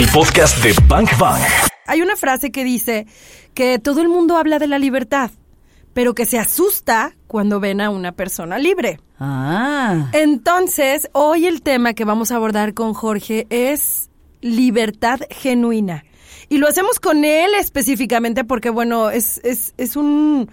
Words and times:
el 0.00 0.08
podcast 0.08 0.64
de 0.64 0.72
Bank 0.88 1.10
Bang. 1.18 1.42
Hay 1.86 2.00
una 2.00 2.16
frase 2.16 2.50
que 2.50 2.64
dice 2.64 3.06
que 3.52 3.78
todo 3.78 4.00
el 4.00 4.08
mundo 4.08 4.38
habla 4.38 4.58
de 4.58 4.66
la 4.66 4.78
libertad, 4.78 5.30
pero 5.92 6.14
que 6.14 6.24
se 6.24 6.38
asusta 6.38 7.14
cuando 7.26 7.60
ven 7.60 7.82
a 7.82 7.90
una 7.90 8.12
persona 8.12 8.56
libre. 8.56 8.98
Ah. 9.18 10.08
Entonces, 10.14 11.10
hoy 11.12 11.44
el 11.44 11.60
tema 11.60 11.92
que 11.92 12.06
vamos 12.06 12.32
a 12.32 12.36
abordar 12.36 12.72
con 12.72 12.94
Jorge 12.94 13.46
es 13.50 14.08
libertad 14.40 15.20
genuina. 15.28 16.06
Y 16.48 16.56
lo 16.56 16.66
hacemos 16.66 16.98
con 16.98 17.26
él 17.26 17.50
específicamente 17.60 18.42
porque, 18.44 18.70
bueno, 18.70 19.10
es, 19.10 19.38
es, 19.44 19.74
es 19.76 19.96
un 19.96 20.50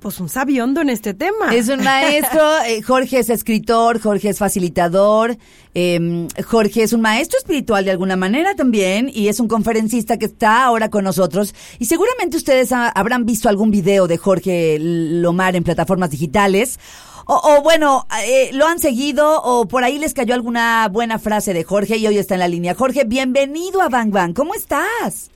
pues 0.00 0.18
un 0.18 0.28
sabiondo 0.28 0.80
en 0.80 0.88
este 0.88 1.14
tema. 1.14 1.54
Es 1.54 1.68
un 1.68 1.84
maestro, 1.84 2.40
eh, 2.66 2.82
Jorge 2.82 3.18
es 3.18 3.30
escritor, 3.30 4.00
Jorge 4.00 4.30
es 4.30 4.38
facilitador, 4.38 5.36
eh, 5.74 6.26
Jorge 6.44 6.82
es 6.82 6.92
un 6.92 7.02
maestro 7.02 7.38
espiritual 7.38 7.84
de 7.84 7.92
alguna 7.92 8.16
manera 8.16 8.54
también 8.54 9.10
y 9.12 9.28
es 9.28 9.38
un 9.38 9.48
conferencista 9.48 10.18
que 10.18 10.26
está 10.26 10.64
ahora 10.64 10.88
con 10.88 11.04
nosotros. 11.04 11.54
Y 11.78 11.84
seguramente 11.84 12.36
ustedes 12.36 12.72
ha, 12.72 12.88
habrán 12.88 13.26
visto 13.26 13.48
algún 13.48 13.70
video 13.70 14.08
de 14.08 14.16
Jorge 14.16 14.78
Lomar 14.80 15.54
en 15.54 15.64
plataformas 15.64 16.10
digitales. 16.10 16.78
O, 17.26 17.34
o 17.34 17.62
bueno, 17.62 18.06
eh, 18.24 18.50
lo 18.54 18.66
han 18.66 18.80
seguido 18.80 19.40
o 19.42 19.68
por 19.68 19.84
ahí 19.84 19.98
les 19.98 20.14
cayó 20.14 20.34
alguna 20.34 20.88
buena 20.90 21.18
frase 21.18 21.54
de 21.54 21.62
Jorge 21.62 21.98
y 21.98 22.06
hoy 22.06 22.18
está 22.18 22.34
en 22.34 22.40
la 22.40 22.48
línea. 22.48 22.74
Jorge, 22.74 23.04
bienvenido 23.04 23.82
a 23.82 23.88
Bang 23.88 24.10
Bang. 24.10 24.34
¿Cómo 24.34 24.54
estás? 24.54 25.30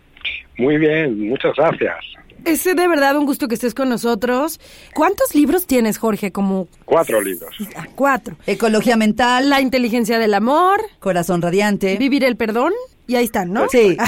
Muy 0.56 0.78
bien, 0.78 1.28
muchas 1.28 1.54
gracias. 1.56 2.13
Es 2.44 2.64
de 2.64 2.74
verdad 2.88 3.16
un 3.16 3.26
gusto 3.26 3.48
que 3.48 3.54
estés 3.54 3.74
con 3.74 3.88
nosotros. 3.88 4.60
¿Cuántos 4.94 5.34
libros 5.34 5.66
tienes, 5.66 5.98
Jorge? 5.98 6.30
Como 6.32 6.68
Cuatro 6.84 7.20
libros. 7.22 7.54
Ah, 7.76 7.86
cuatro. 7.94 8.36
Ecología 8.46 8.96
mental, 8.96 9.48
La 9.50 9.60
inteligencia 9.60 10.18
del 10.18 10.34
amor, 10.34 10.80
corazón 11.00 11.40
radiante. 11.42 11.96
vivir 11.96 12.24
el 12.24 12.36
perdón, 12.36 12.72
y 13.06 13.16
ahí 13.16 13.24
están, 13.24 13.52
¿no? 13.52 13.68
Sí. 13.68 13.96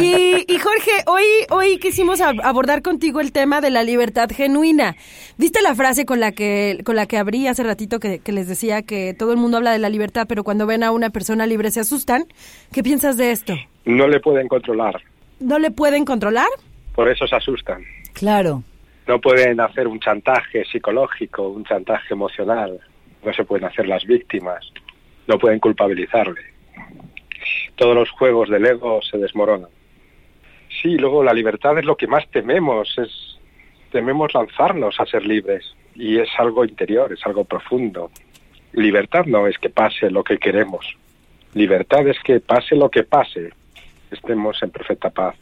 Y, 0.00 0.44
y 0.52 0.58
Jorge, 0.58 0.90
hoy, 1.06 1.22
hoy 1.50 1.78
quisimos 1.78 2.20
ab- 2.20 2.40
abordar 2.42 2.82
contigo 2.82 3.20
el 3.20 3.32
tema 3.32 3.60
de 3.60 3.70
la 3.70 3.82
libertad 3.82 4.28
genuina. 4.34 4.96
¿Viste 5.38 5.62
la 5.62 5.74
frase 5.74 6.04
con 6.04 6.20
la 6.20 6.32
que, 6.32 6.80
con 6.84 6.96
la 6.96 7.06
que 7.06 7.16
abrí 7.18 7.46
hace 7.46 7.62
ratito 7.62 8.00
que, 8.00 8.18
que 8.18 8.32
les 8.32 8.48
decía 8.48 8.82
que 8.82 9.14
todo 9.18 9.32
el 9.32 9.38
mundo 9.38 9.56
habla 9.58 9.72
de 9.72 9.78
la 9.78 9.88
libertad, 9.88 10.26
pero 10.28 10.44
cuando 10.44 10.66
ven 10.66 10.82
a 10.82 10.90
una 10.92 11.10
persona 11.10 11.46
libre 11.46 11.70
se 11.70 11.80
asustan? 11.80 12.24
¿Qué 12.72 12.82
piensas 12.82 13.16
de 13.16 13.30
esto? 13.32 13.54
No 13.84 14.06
le 14.08 14.20
pueden 14.20 14.48
controlar, 14.48 15.00
¿No 15.40 15.58
le 15.58 15.70
pueden 15.70 16.04
controlar? 16.04 16.48
por 16.94 17.08
eso 17.08 17.26
se 17.26 17.34
asustan. 17.34 17.82
Claro. 18.12 18.62
No 19.06 19.20
pueden 19.20 19.58
hacer 19.60 19.88
un 19.88 19.98
chantaje 20.00 20.66
psicológico, 20.66 21.48
un 21.48 21.64
chantaje 21.64 22.12
emocional. 22.12 22.78
No 23.24 23.32
se 23.32 23.44
pueden 23.44 23.64
hacer 23.64 23.88
las 23.88 24.04
víctimas. 24.04 24.70
No 25.26 25.38
pueden 25.38 25.60
culpabilizarle. 25.60 26.42
Todos 27.76 27.94
los 27.94 28.10
juegos 28.10 28.50
del 28.50 28.66
ego 28.66 29.00
se 29.00 29.16
desmoronan. 29.16 29.70
Sí, 30.82 30.96
luego 30.96 31.24
la 31.24 31.32
libertad 31.32 31.78
es 31.78 31.86
lo 31.86 31.96
que 31.96 32.06
más 32.06 32.28
tememos, 32.28 32.96
es 32.98 33.38
tememos 33.90 34.34
lanzarnos 34.34 35.00
a 35.00 35.06
ser 35.06 35.24
libres 35.24 35.74
y 35.94 36.18
es 36.18 36.28
algo 36.38 36.66
interior, 36.66 37.12
es 37.12 37.24
algo 37.24 37.44
profundo. 37.44 38.10
Libertad 38.72 39.24
no 39.24 39.46
es 39.46 39.56
que 39.56 39.70
pase 39.70 40.10
lo 40.10 40.22
que 40.22 40.36
queremos. 40.36 40.86
Libertad 41.54 42.06
es 42.08 42.18
que 42.20 42.40
pase 42.40 42.76
lo 42.76 42.90
que 42.90 43.04
pase, 43.04 43.50
estemos 44.10 44.56
en 44.62 44.70
perfecta 44.70 45.10
paz. 45.10 45.34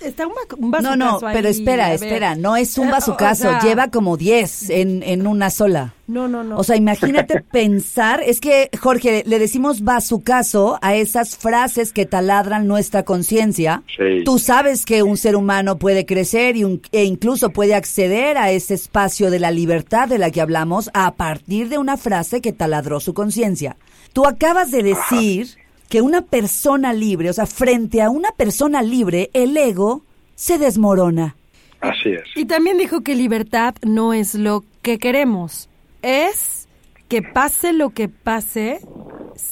Está 0.00 0.26
un, 0.26 0.32
ba- 0.32 0.56
un 0.56 0.70
No, 0.82 0.96
no, 0.96 1.18
ahí, 1.26 1.34
pero 1.34 1.48
espera, 1.50 1.92
espera, 1.92 2.34
no 2.34 2.56
es 2.56 2.78
un 2.78 2.88
Eh, 2.88 2.92
bazucazo, 2.92 3.48
o 3.48 3.50
sea, 3.50 3.60
lleva 3.60 3.88
como 3.88 4.16
10 4.16 4.70
en, 4.70 5.02
en 5.02 5.26
una 5.26 5.50
sola. 5.50 5.94
No, 6.06 6.26
no, 6.26 6.42
no. 6.42 6.56
O 6.56 6.64
sea, 6.64 6.76
imagínate 6.76 7.42
pensar, 7.52 8.22
es 8.22 8.40
que, 8.40 8.70
Jorge, 8.80 9.24
le 9.26 9.38
decimos 9.38 9.82
bazucazo 9.82 10.78
a 10.80 10.94
esas 10.94 11.36
frases 11.36 11.92
que 11.92 12.06
taladran 12.06 12.66
nuestra 12.66 13.02
conciencia. 13.04 13.82
Sí. 13.94 14.24
Tú 14.24 14.38
sabes 14.38 14.86
que 14.86 15.02
un 15.02 15.18
ser 15.18 15.36
humano 15.36 15.78
puede 15.78 16.06
crecer 16.06 16.56
y 16.56 16.64
un- 16.64 16.80
e 16.90 17.04
incluso 17.04 17.50
puede 17.50 17.74
acceder 17.74 18.38
a 18.38 18.50
ese 18.50 18.72
espacio 18.72 19.30
de 19.30 19.38
la 19.38 19.50
libertad 19.50 20.08
de 20.08 20.16
la 20.18 20.30
que 20.30 20.40
hablamos 20.40 20.88
a 20.94 21.12
partir 21.14 21.68
de 21.68 21.76
una 21.76 21.98
frase 21.98 22.40
que 22.40 22.54
taladró 22.54 23.00
su 23.00 23.12
conciencia. 23.12 23.76
Tú 24.14 24.26
acabas 24.26 24.70
de 24.70 24.82
decir 24.82 25.56
que 25.92 26.00
una 26.00 26.22
persona 26.22 26.94
libre, 26.94 27.28
o 27.28 27.34
sea, 27.34 27.44
frente 27.44 28.00
a 28.00 28.08
una 28.08 28.30
persona 28.30 28.80
libre, 28.80 29.28
el 29.34 29.54
ego 29.54 30.00
se 30.34 30.56
desmorona. 30.56 31.36
Así 31.82 32.08
es. 32.08 32.22
Y 32.34 32.46
también 32.46 32.78
dijo 32.78 33.02
que 33.02 33.14
libertad 33.14 33.74
no 33.82 34.14
es 34.14 34.34
lo 34.34 34.64
que 34.80 34.98
queremos, 34.98 35.68
es 36.00 36.66
que 37.10 37.20
pase 37.20 37.74
lo 37.74 37.90
que 37.90 38.08
pase, 38.08 38.80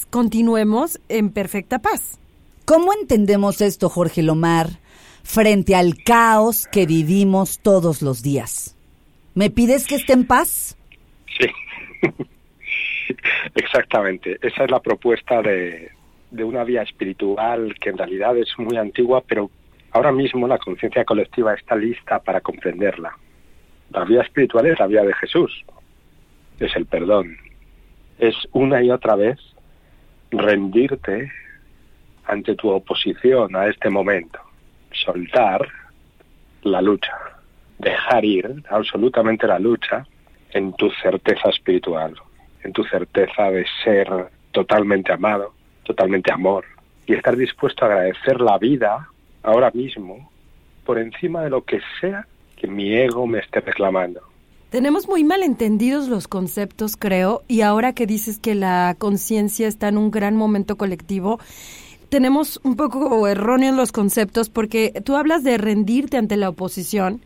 continuemos 0.08 0.98
en 1.10 1.28
perfecta 1.28 1.78
paz. 1.80 2.18
¿Cómo 2.64 2.94
entendemos 2.94 3.60
esto, 3.60 3.90
Jorge 3.90 4.22
Lomar, 4.22 4.68
frente 5.22 5.74
al 5.74 6.02
caos 6.02 6.66
que 6.72 6.86
vivimos 6.86 7.58
todos 7.58 8.00
los 8.00 8.22
días? 8.22 8.78
¿Me 9.34 9.50
pides 9.50 9.86
que 9.86 9.96
esté 9.96 10.14
en 10.14 10.26
paz? 10.26 10.74
Sí, 11.38 11.48
exactamente. 13.56 14.38
Esa 14.40 14.64
es 14.64 14.70
la 14.70 14.80
propuesta 14.80 15.42
de, 15.42 15.99
de 16.30 16.44
una 16.44 16.64
vía 16.64 16.82
espiritual 16.82 17.74
que 17.80 17.90
en 17.90 17.98
realidad 17.98 18.36
es 18.36 18.48
muy 18.58 18.76
antigua, 18.76 19.22
pero 19.26 19.50
ahora 19.92 20.12
mismo 20.12 20.46
la 20.46 20.58
conciencia 20.58 21.04
colectiva 21.04 21.54
está 21.54 21.74
lista 21.76 22.18
para 22.20 22.40
comprenderla. 22.40 23.16
La 23.90 24.04
vía 24.04 24.22
espiritual 24.22 24.66
es 24.66 24.78
la 24.78 24.86
vía 24.86 25.02
de 25.02 25.14
Jesús, 25.14 25.64
es 26.60 26.74
el 26.76 26.86
perdón, 26.86 27.36
es 28.18 28.36
una 28.52 28.82
y 28.82 28.90
otra 28.90 29.16
vez 29.16 29.38
rendirte 30.30 31.32
ante 32.24 32.54
tu 32.54 32.68
oposición 32.68 33.56
a 33.56 33.66
este 33.66 33.90
momento, 33.90 34.38
soltar 34.92 35.66
la 36.62 36.80
lucha, 36.80 37.16
dejar 37.78 38.24
ir 38.24 38.62
absolutamente 38.68 39.46
la 39.46 39.58
lucha 39.58 40.06
en 40.52 40.72
tu 40.74 40.90
certeza 41.02 41.48
espiritual, 41.48 42.14
en 42.62 42.72
tu 42.72 42.84
certeza 42.84 43.50
de 43.50 43.66
ser 43.82 44.08
totalmente 44.52 45.12
amado, 45.12 45.54
totalmente 45.90 46.32
amor, 46.32 46.64
y 47.06 47.14
estar 47.14 47.36
dispuesto 47.36 47.84
a 47.84 47.88
agradecer 47.88 48.40
la 48.40 48.58
vida 48.58 49.08
ahora 49.42 49.70
mismo 49.72 50.30
por 50.84 50.98
encima 50.98 51.42
de 51.42 51.50
lo 51.50 51.64
que 51.64 51.80
sea 52.00 52.26
que 52.56 52.66
mi 52.66 52.94
ego 52.94 53.26
me 53.26 53.40
esté 53.40 53.60
reclamando. 53.60 54.20
Tenemos 54.70 55.08
muy 55.08 55.24
mal 55.24 55.42
entendidos 55.42 56.08
los 56.08 56.28
conceptos, 56.28 56.96
creo, 56.96 57.42
y 57.48 57.62
ahora 57.62 57.92
que 57.92 58.06
dices 58.06 58.38
que 58.38 58.54
la 58.54 58.94
conciencia 58.98 59.66
está 59.66 59.88
en 59.88 59.98
un 59.98 60.12
gran 60.12 60.36
momento 60.36 60.76
colectivo, 60.76 61.40
tenemos 62.08 62.60
un 62.62 62.76
poco 62.76 63.26
erróneos 63.26 63.74
los 63.74 63.92
conceptos 63.92 64.48
porque 64.48 64.92
tú 65.04 65.16
hablas 65.16 65.42
de 65.42 65.58
rendirte 65.58 66.16
ante 66.16 66.36
la 66.36 66.48
oposición 66.48 67.20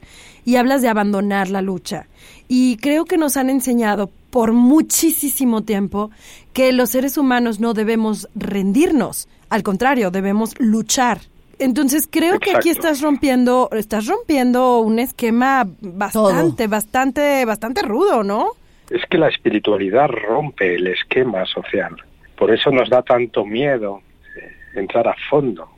y 0.44 0.56
hablas 0.56 0.82
de 0.82 0.88
abandonar 0.88 1.50
la 1.50 1.62
lucha. 1.62 2.06
Y 2.48 2.76
creo 2.76 3.04
que 3.04 3.16
nos 3.16 3.36
han 3.36 3.50
enseñado 3.50 4.10
por 4.34 4.53
muchísimo 4.53 5.62
tiempo 5.62 6.11
que 6.53 6.72
los 6.72 6.91
seres 6.91 7.17
humanos 7.19 7.61
no 7.61 7.72
debemos 7.72 8.28
rendirnos, 8.34 9.28
al 9.49 9.62
contrario, 9.62 10.11
debemos 10.11 10.59
luchar. 10.59 11.19
Entonces 11.61 12.09
creo 12.11 12.41
que 12.41 12.50
aquí 12.50 12.69
estás 12.69 13.00
rompiendo, 13.00 13.69
estás 13.71 14.09
rompiendo 14.09 14.81
un 14.81 14.99
esquema 14.99 15.69
bastante, 15.81 16.67
bastante, 16.67 17.44
bastante 17.44 17.83
rudo, 17.83 18.25
¿no? 18.25 18.49
Es 18.91 19.06
que 19.09 19.19
la 19.19 19.28
espiritualidad 19.28 20.09
rompe 20.09 20.75
el 20.75 20.89
esquema 20.89 21.47
social. 21.47 21.94
Por 22.37 22.50
eso 22.53 22.73
nos 22.73 22.91
da 22.91 23.03
tanto 23.03 23.44
miedo 23.44 24.03
eh, 24.37 24.81
entrar 24.81 25.06
a 25.06 25.15
fondo 25.31 25.69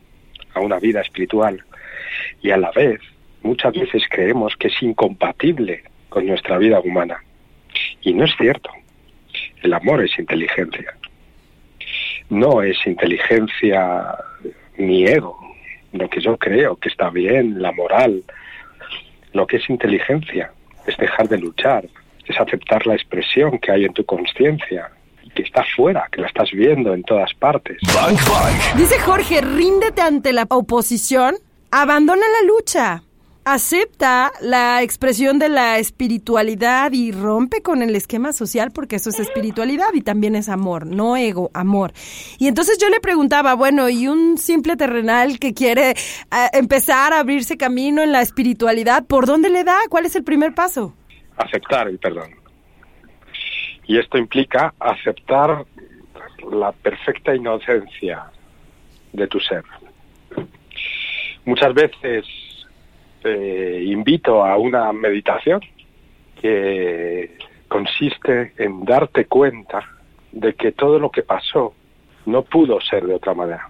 a 0.54 0.60
una 0.60 0.78
vida 0.78 1.02
espiritual. 1.02 1.62
Y 2.40 2.52
a 2.52 2.56
la 2.56 2.70
vez, 2.70 3.00
muchas 3.42 3.74
veces 3.74 4.04
creemos 4.10 4.56
que 4.56 4.68
es 4.68 4.82
incompatible 4.82 5.82
con 6.08 6.24
nuestra 6.24 6.56
vida 6.56 6.80
humana. 6.80 7.18
Y 8.02 8.14
no 8.14 8.24
es 8.24 8.32
cierto. 8.36 8.70
El 9.62 9.74
amor 9.74 10.04
es 10.04 10.18
inteligencia. 10.18 10.96
No 12.30 12.62
es 12.62 12.76
inteligencia 12.86 14.16
ni 14.78 15.06
ego. 15.06 15.38
Lo 15.92 16.08
que 16.08 16.20
yo 16.20 16.36
creo 16.36 16.76
que 16.76 16.88
está 16.88 17.10
bien, 17.10 17.60
la 17.60 17.72
moral. 17.72 18.24
Lo 19.32 19.46
que 19.46 19.56
es 19.56 19.68
inteligencia 19.68 20.52
es 20.86 20.96
dejar 20.96 21.28
de 21.28 21.38
luchar, 21.38 21.86
es 22.26 22.38
aceptar 22.40 22.86
la 22.86 22.94
expresión 22.94 23.58
que 23.58 23.72
hay 23.72 23.84
en 23.84 23.92
tu 23.92 24.04
conciencia, 24.04 24.90
que 25.34 25.42
está 25.42 25.64
fuera, 25.76 26.08
que 26.10 26.20
la 26.20 26.28
estás 26.28 26.50
viendo 26.52 26.94
en 26.94 27.02
todas 27.02 27.32
partes. 27.34 27.78
Dice 28.76 28.98
Jorge, 29.00 29.40
ríndete 29.40 30.00
ante 30.00 30.32
la 30.32 30.46
oposición, 30.48 31.36
abandona 31.70 32.22
la 32.40 32.46
lucha, 32.46 33.02
acepta 33.46 34.32
la 34.40 34.82
expresión 34.82 35.38
de 35.38 35.48
la 35.48 35.78
espiritualidad 35.78 36.90
y 36.92 37.12
rompe 37.12 37.62
con 37.62 37.80
el 37.80 37.94
esquema 37.94 38.32
social 38.32 38.72
porque 38.72 38.96
eso 38.96 39.10
es 39.10 39.20
espiritualidad 39.20 39.86
y 39.94 40.00
también 40.00 40.34
es 40.34 40.48
amor, 40.48 40.84
no 40.84 41.16
ego, 41.16 41.52
amor. 41.54 41.92
Y 42.40 42.48
entonces 42.48 42.76
yo 42.78 42.88
le 42.88 42.98
preguntaba, 42.98 43.54
bueno, 43.54 43.88
¿y 43.88 44.08
un 44.08 44.36
simple 44.36 44.76
terrenal 44.76 45.38
que 45.38 45.54
quiere 45.54 45.90
eh, 45.90 45.94
empezar 46.54 47.12
a 47.12 47.20
abrirse 47.20 47.56
camino 47.56 48.02
en 48.02 48.10
la 48.10 48.20
espiritualidad, 48.20 49.06
por 49.06 49.26
dónde 49.26 49.48
le 49.48 49.62
da? 49.62 49.78
¿Cuál 49.88 50.06
es 50.06 50.16
el 50.16 50.24
primer 50.24 50.52
paso? 50.52 50.92
Aceptar 51.36 51.86
el 51.86 52.00
perdón. 52.00 52.30
Y 53.86 53.96
esto 53.96 54.18
implica 54.18 54.74
aceptar 54.80 55.64
la 56.50 56.72
perfecta 56.72 57.32
inocencia 57.32 58.24
de 59.12 59.28
tu 59.28 59.38
ser. 59.38 59.62
Muchas 61.44 61.72
veces 61.74 62.24
eh, 63.26 63.82
invito 63.84 64.44
a 64.44 64.56
una 64.56 64.92
meditación 64.92 65.60
que 66.40 67.36
consiste 67.68 68.52
en 68.56 68.84
darte 68.84 69.26
cuenta 69.26 69.84
de 70.32 70.54
que 70.54 70.72
todo 70.72 70.98
lo 70.98 71.10
que 71.10 71.22
pasó 71.22 71.74
no 72.26 72.42
pudo 72.42 72.80
ser 72.80 73.06
de 73.06 73.14
otra 73.14 73.34
manera. 73.34 73.68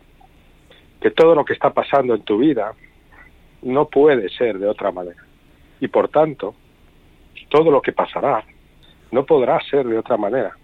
Que 1.01 1.11
todo 1.11 1.35
lo 1.35 1.45
que 1.45 1.53
está 1.53 1.71
pasando 1.71 2.15
en 2.15 2.23
tu 2.23 2.39
vida 2.39 2.73
no 3.63 3.89
puede 3.89 4.29
ser 4.31 4.59
de 4.59 4.67
otra 4.67 4.91
manera. 4.91 5.23
Y 5.81 5.89
por 5.89 6.09
tanto, 6.09 6.55
todo 7.49 7.71
lo 7.71 7.81
que 7.81 7.93
pasará 7.93 8.45
no 9.13 9.25
podrá 9.25 9.61
ser 9.61 9.87
de 9.87 9.99
otra 9.99 10.17
manera. 10.17 10.57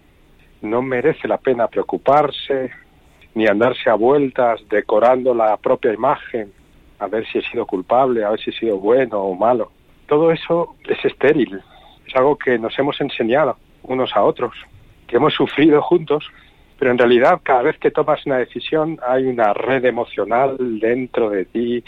No 0.61 0.81
merece 0.81 1.27
la 1.27 1.37
pena 1.37 1.67
preocuparse 1.67 2.71
ni 3.35 3.47
andarse 3.47 3.89
a 3.89 3.95
vueltas 3.95 4.61
decorando 4.69 5.33
la 5.33 5.57
propia 5.57 5.93
imagen, 5.93 6.51
a 7.03 7.07
ver 7.07 7.25
si 7.27 7.39
he 7.39 7.41
sido 7.43 7.65
culpable, 7.65 8.23
a 8.23 8.29
ver 8.31 8.39
si 8.39 8.49
he 8.51 8.53
sido 8.53 8.77
bueno 8.77 9.19
o 9.19 9.35
malo. 9.35 9.71
Todo 10.07 10.31
eso 10.31 10.75
es 10.87 11.03
estéril, 11.03 11.61
es 12.07 12.15
algo 12.15 12.37
que 12.37 12.57
nos 12.57 12.77
hemos 12.79 12.99
enseñado 13.01 13.57
unos 13.83 14.15
a 14.15 14.23
otros, 14.23 14.53
que 15.07 15.17
hemos 15.17 15.33
sufrido 15.33 15.81
juntos, 15.81 16.25
pero 16.79 16.91
en 16.91 16.97
realidad 16.97 17.41
cada 17.43 17.63
vez 17.63 17.77
que 17.77 17.91
tomas 17.91 18.25
una 18.25 18.37
decisión 18.37 18.99
hay 19.05 19.25
una 19.25 19.53
red 19.53 19.85
emocional 19.85 20.57
dentro 20.79 21.29
de 21.29 21.45
ti, 21.45 21.83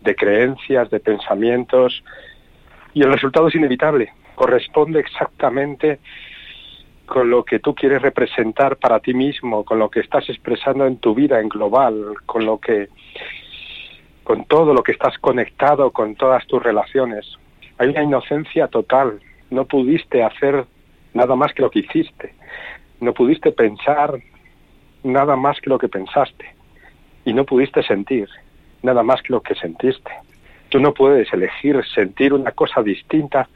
de 0.00 0.14
creencias, 0.14 0.90
de 0.90 1.00
pensamientos, 1.00 2.02
y 2.92 3.02
el 3.02 3.12
resultado 3.12 3.48
es 3.48 3.54
inevitable, 3.54 4.12
corresponde 4.34 4.98
exactamente 5.00 6.00
con 7.06 7.28
lo 7.28 7.44
que 7.44 7.58
tú 7.58 7.74
quieres 7.74 8.02
representar 8.02 8.76
para 8.76 9.00
ti 9.00 9.14
mismo, 9.14 9.64
con 9.64 9.78
lo 9.78 9.90
que 9.90 10.00
estás 10.00 10.28
expresando 10.28 10.86
en 10.86 10.98
tu 10.98 11.14
vida 11.14 11.40
en 11.40 11.48
global, 11.48 12.14
con 12.24 12.46
lo 12.46 12.58
que 12.58 12.88
con 14.24 14.44
todo 14.44 14.74
lo 14.74 14.82
que 14.82 14.92
estás 14.92 15.18
conectado 15.18 15.90
con 15.90 16.14
todas 16.14 16.46
tus 16.46 16.62
relaciones. 16.62 17.38
Hay 17.78 17.88
una 17.88 18.02
inocencia 18.02 18.68
total, 18.68 19.20
no 19.50 19.64
pudiste 19.64 20.22
hacer 20.22 20.66
nada 21.14 21.34
más 21.34 21.52
que 21.52 21.62
lo 21.62 21.70
que 21.70 21.80
hiciste, 21.80 22.34
no 23.00 23.12
pudiste 23.12 23.52
pensar 23.52 24.20
nada 25.02 25.36
más 25.36 25.60
que 25.60 25.70
lo 25.70 25.78
que 25.78 25.88
pensaste 25.88 26.54
y 27.24 27.32
no 27.32 27.44
pudiste 27.44 27.82
sentir 27.82 28.28
nada 28.82 29.02
más 29.02 29.22
que 29.22 29.32
lo 29.32 29.40
que 29.40 29.54
sentiste. 29.54 30.10
Tú 30.68 30.78
no 30.78 30.94
puedes 30.94 31.32
elegir 31.32 31.82
sentir 31.94 32.32
una 32.32 32.52
cosa 32.52 32.82
distinta 32.82 33.48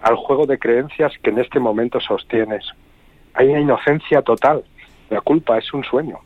al 0.00 0.16
juego 0.16 0.46
de 0.46 0.58
creencias 0.58 1.12
que 1.22 1.30
en 1.30 1.38
este 1.38 1.58
momento 1.58 2.00
sostienes. 2.00 2.64
Hay 3.34 3.48
una 3.48 3.60
inocencia 3.60 4.22
total. 4.22 4.62
La 5.10 5.20
culpa 5.20 5.58
es 5.58 5.72
un 5.72 5.84
sueño, 5.84 6.18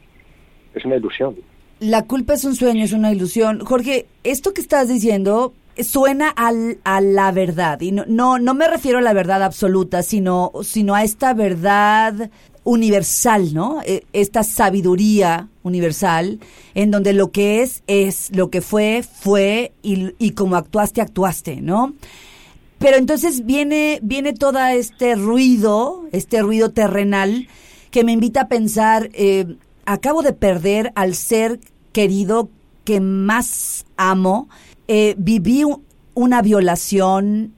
es 0.74 0.84
una 0.84 0.96
ilusión. 0.96 1.36
La 1.80 2.04
culpa 2.04 2.34
es 2.34 2.44
un 2.44 2.54
sueño, 2.54 2.84
es 2.84 2.92
una 2.92 3.10
ilusión. 3.10 3.64
Jorge, 3.64 4.06
esto 4.22 4.52
que 4.52 4.60
estás 4.60 4.88
diciendo 4.88 5.54
suena 5.82 6.28
a 6.28 7.00
la 7.00 7.32
verdad. 7.32 7.80
Y 7.80 7.92
no, 7.92 8.04
no, 8.06 8.38
no 8.38 8.54
me 8.54 8.68
refiero 8.68 8.98
a 8.98 9.02
la 9.02 9.14
verdad 9.14 9.42
absoluta, 9.42 10.02
sino, 10.02 10.52
sino 10.62 10.94
a 10.94 11.04
esta 11.04 11.32
verdad 11.32 12.30
universal, 12.64 13.54
¿no? 13.54 13.80
E, 13.86 14.04
esta 14.12 14.42
sabiduría 14.42 15.48
universal 15.62 16.38
en 16.74 16.90
donde 16.90 17.14
lo 17.14 17.30
que 17.30 17.62
es 17.62 17.82
es, 17.86 18.30
lo 18.36 18.50
que 18.50 18.60
fue 18.60 19.02
fue 19.02 19.72
y, 19.82 20.12
y 20.18 20.32
como 20.32 20.56
actuaste 20.56 21.00
actuaste, 21.00 21.62
¿no? 21.62 21.94
Pero 22.78 22.96
entonces 22.96 23.44
viene, 23.44 24.00
viene 24.02 24.32
todo 24.32 24.58
este 24.66 25.14
ruido, 25.14 26.04
este 26.12 26.40
ruido 26.42 26.70
terrenal, 26.70 27.48
que 27.90 28.04
me 28.04 28.12
invita 28.12 28.42
a 28.42 28.48
pensar, 28.48 29.10
eh, 29.12 29.56
acabo 29.86 30.22
de 30.22 30.32
perder 30.32 30.92
al 30.94 31.14
ser 31.14 31.60
querido 31.92 32.50
que 32.84 33.00
más 33.00 33.86
amo, 33.96 34.48
eh, 34.88 35.14
viví 35.18 35.64
una 36.14 36.42
violación, 36.42 37.54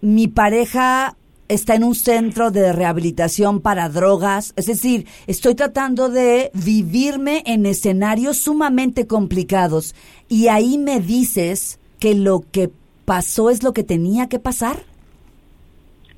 mi 0.00 0.28
pareja 0.28 1.16
está 1.48 1.74
en 1.74 1.84
un 1.84 1.94
centro 1.94 2.50
de 2.50 2.72
rehabilitación 2.72 3.60
para 3.60 3.88
drogas, 3.88 4.54
es 4.56 4.66
decir, 4.66 5.06
estoy 5.26 5.54
tratando 5.54 6.08
de 6.08 6.50
vivirme 6.54 7.42
en 7.46 7.66
escenarios 7.66 8.38
sumamente 8.38 9.06
complicados 9.06 9.94
y 10.28 10.48
ahí 10.48 10.78
me 10.78 11.00
dices 11.00 11.78
que 11.98 12.14
lo 12.14 12.42
que 12.50 12.70
pasó 13.04 13.50
es 13.50 13.62
lo 13.62 13.72
que 13.72 13.84
tenía 13.84 14.28
que 14.28 14.38
pasar. 14.38 14.78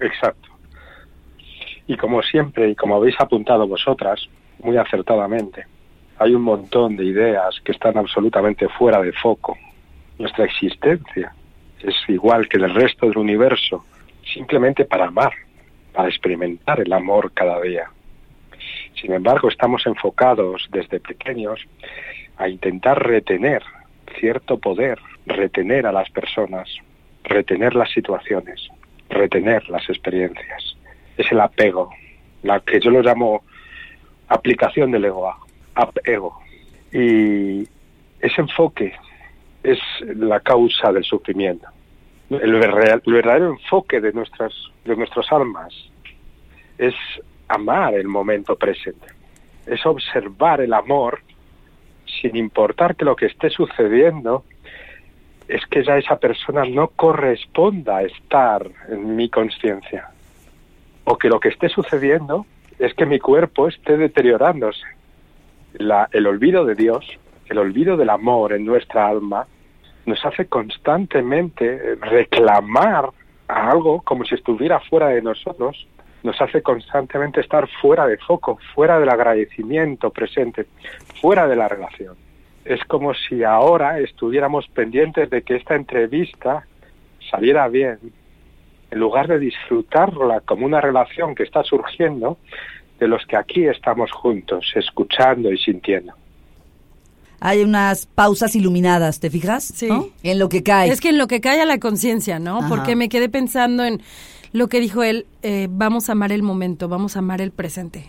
Exacto. 0.00 0.48
Y 1.86 1.96
como 1.96 2.22
siempre, 2.22 2.70
y 2.70 2.74
como 2.74 2.96
habéis 2.96 3.16
apuntado 3.18 3.66
vosotras, 3.66 4.28
muy 4.64 4.76
acertadamente, 4.76 5.66
hay 6.18 6.34
un 6.34 6.42
montón 6.42 6.96
de 6.96 7.04
ideas 7.04 7.60
que 7.64 7.72
están 7.72 7.98
absolutamente 7.98 8.68
fuera 8.68 9.00
de 9.00 9.12
foco. 9.12 9.56
Nuestra 10.18 10.44
existencia 10.44 11.34
es 11.80 11.94
igual 12.08 12.48
que 12.48 12.56
el 12.56 12.72
resto 12.72 13.06
del 13.06 13.18
universo, 13.18 13.84
simplemente 14.32 14.84
para 14.84 15.06
amar, 15.06 15.32
para 15.92 16.08
experimentar 16.08 16.80
el 16.80 16.92
amor 16.92 17.32
cada 17.32 17.60
día. 17.60 17.90
Sin 19.00 19.12
embargo, 19.12 19.48
estamos 19.48 19.86
enfocados 19.86 20.68
desde 20.70 21.00
pequeños 21.00 21.60
a 22.36 22.48
intentar 22.48 23.06
retener 23.06 23.62
cierto 24.18 24.58
poder, 24.58 24.98
retener 25.26 25.86
a 25.86 25.92
las 25.92 26.08
personas, 26.10 26.68
retener 27.24 27.74
las 27.74 27.90
situaciones, 27.90 28.68
retener 29.08 29.68
las 29.68 29.88
experiencias. 29.88 30.76
Es 31.16 31.30
el 31.32 31.40
apego, 31.40 31.90
la 32.42 32.60
que 32.60 32.80
yo 32.80 32.90
lo 32.90 33.02
llamo 33.02 33.42
aplicación 34.28 34.90
del 34.90 35.04
ego, 35.04 35.34
apego. 35.74 36.40
Y 36.92 37.68
ese 38.20 38.40
enfoque 38.40 38.92
es 39.62 39.78
la 40.00 40.40
causa 40.40 40.92
del 40.92 41.04
sufrimiento. 41.04 41.68
El, 42.30 42.54
verdadero 42.54 43.50
enfoque 43.50 44.00
de 44.00 44.12
nuestras, 44.12 44.52
de 44.84 44.96
nuestras 44.96 45.30
almas 45.30 45.74
es 46.78 46.94
amar 47.48 47.94
el 47.94 48.08
momento 48.08 48.56
presente, 48.56 49.06
es 49.66 49.84
observar 49.84 50.60
el 50.60 50.72
amor 50.72 51.20
sin 52.20 52.36
importar 52.36 52.96
que 52.96 53.04
lo 53.04 53.14
que 53.16 53.26
esté 53.26 53.50
sucediendo 53.50 54.44
es 55.48 55.64
que 55.66 55.84
ya 55.84 55.98
esa 55.98 56.16
persona 56.16 56.64
no 56.64 56.88
corresponda 56.88 58.02
estar 58.02 58.66
en 58.88 59.14
mi 59.14 59.28
conciencia. 59.28 60.08
O 61.04 61.18
que 61.18 61.28
lo 61.28 61.38
que 61.38 61.50
esté 61.50 61.68
sucediendo 61.68 62.46
es 62.78 62.94
que 62.94 63.06
mi 63.06 63.18
cuerpo 63.18 63.68
esté 63.68 63.96
deteriorándose. 63.96 64.84
El 65.74 66.26
olvido 66.26 66.64
de 66.64 66.74
Dios, 66.74 67.04
el 67.46 67.58
olvido 67.58 67.96
del 67.96 68.10
amor 68.10 68.52
en 68.52 68.64
nuestra 68.64 69.08
alma, 69.08 69.46
nos 70.06 70.24
hace 70.24 70.46
constantemente 70.46 71.96
reclamar 71.96 73.10
a 73.48 73.70
algo 73.70 74.02
como 74.02 74.24
si 74.24 74.34
estuviera 74.34 74.80
fuera 74.80 75.08
de 75.08 75.22
nosotros, 75.22 75.86
nos 76.22 76.40
hace 76.40 76.62
constantemente 76.62 77.40
estar 77.40 77.68
fuera 77.80 78.06
de 78.06 78.16
foco, 78.18 78.58
fuera 78.74 78.98
del 78.98 79.08
agradecimiento 79.08 80.10
presente, 80.10 80.66
fuera 81.20 81.46
de 81.46 81.56
la 81.56 81.68
relación 81.68 82.16
es 82.64 82.82
como 82.84 83.12
si 83.14 83.44
ahora 83.44 84.00
estuviéramos 84.00 84.66
pendientes 84.68 85.28
de 85.30 85.42
que 85.42 85.56
esta 85.56 85.74
entrevista 85.74 86.66
saliera 87.30 87.68
bien, 87.68 87.98
en 88.94 89.00
lugar 89.00 89.26
de 89.26 89.40
disfrutarla 89.40 90.40
como 90.40 90.64
una 90.64 90.80
relación 90.80 91.34
que 91.34 91.42
está 91.42 91.64
surgiendo 91.64 92.38
de 93.00 93.08
los 93.08 93.26
que 93.26 93.36
aquí 93.36 93.66
estamos 93.66 94.10
juntos, 94.12 94.72
escuchando 94.76 95.52
y 95.52 95.58
sintiendo. 95.58 96.12
Hay 97.40 97.62
unas 97.62 98.06
pausas 98.06 98.54
iluminadas, 98.54 99.18
¿te 99.18 99.30
fijas? 99.30 99.64
Sí. 99.64 99.88
En 100.22 100.38
lo 100.38 100.48
que 100.48 100.62
cae. 100.62 100.90
Es 100.90 101.00
que 101.00 101.10
en 101.10 101.18
lo 101.18 101.26
que 101.26 101.40
cae 101.40 101.60
a 101.60 101.66
la 101.66 101.78
conciencia, 101.78 102.38
¿no? 102.38 102.60
Porque 102.68 102.94
me 102.94 103.08
quedé 103.08 103.28
pensando 103.28 103.84
en 103.84 104.00
lo 104.52 104.68
que 104.68 104.78
dijo 104.78 105.02
él, 105.02 105.26
eh, 105.42 105.66
vamos 105.68 106.08
a 106.08 106.12
amar 106.12 106.30
el 106.30 106.44
momento, 106.44 106.88
vamos 106.88 107.16
a 107.16 107.18
amar 107.18 107.40
el 107.40 107.50
presente. 107.50 108.08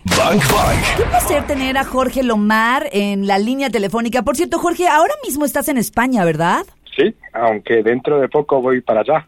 Qué 0.96 1.04
placer 1.04 1.44
tener 1.48 1.76
a 1.76 1.84
Jorge 1.84 2.22
Lomar 2.22 2.88
en 2.92 3.26
la 3.26 3.38
línea 3.38 3.68
telefónica. 3.68 4.22
Por 4.22 4.36
cierto, 4.36 4.60
Jorge, 4.60 4.86
ahora 4.86 5.14
mismo 5.24 5.44
estás 5.44 5.68
en 5.68 5.76
España, 5.76 6.24
¿verdad? 6.24 6.64
Sí, 6.96 7.14
aunque 7.32 7.82
dentro 7.82 8.20
de 8.20 8.28
poco 8.28 8.62
voy 8.62 8.80
para 8.80 9.00
allá. 9.00 9.26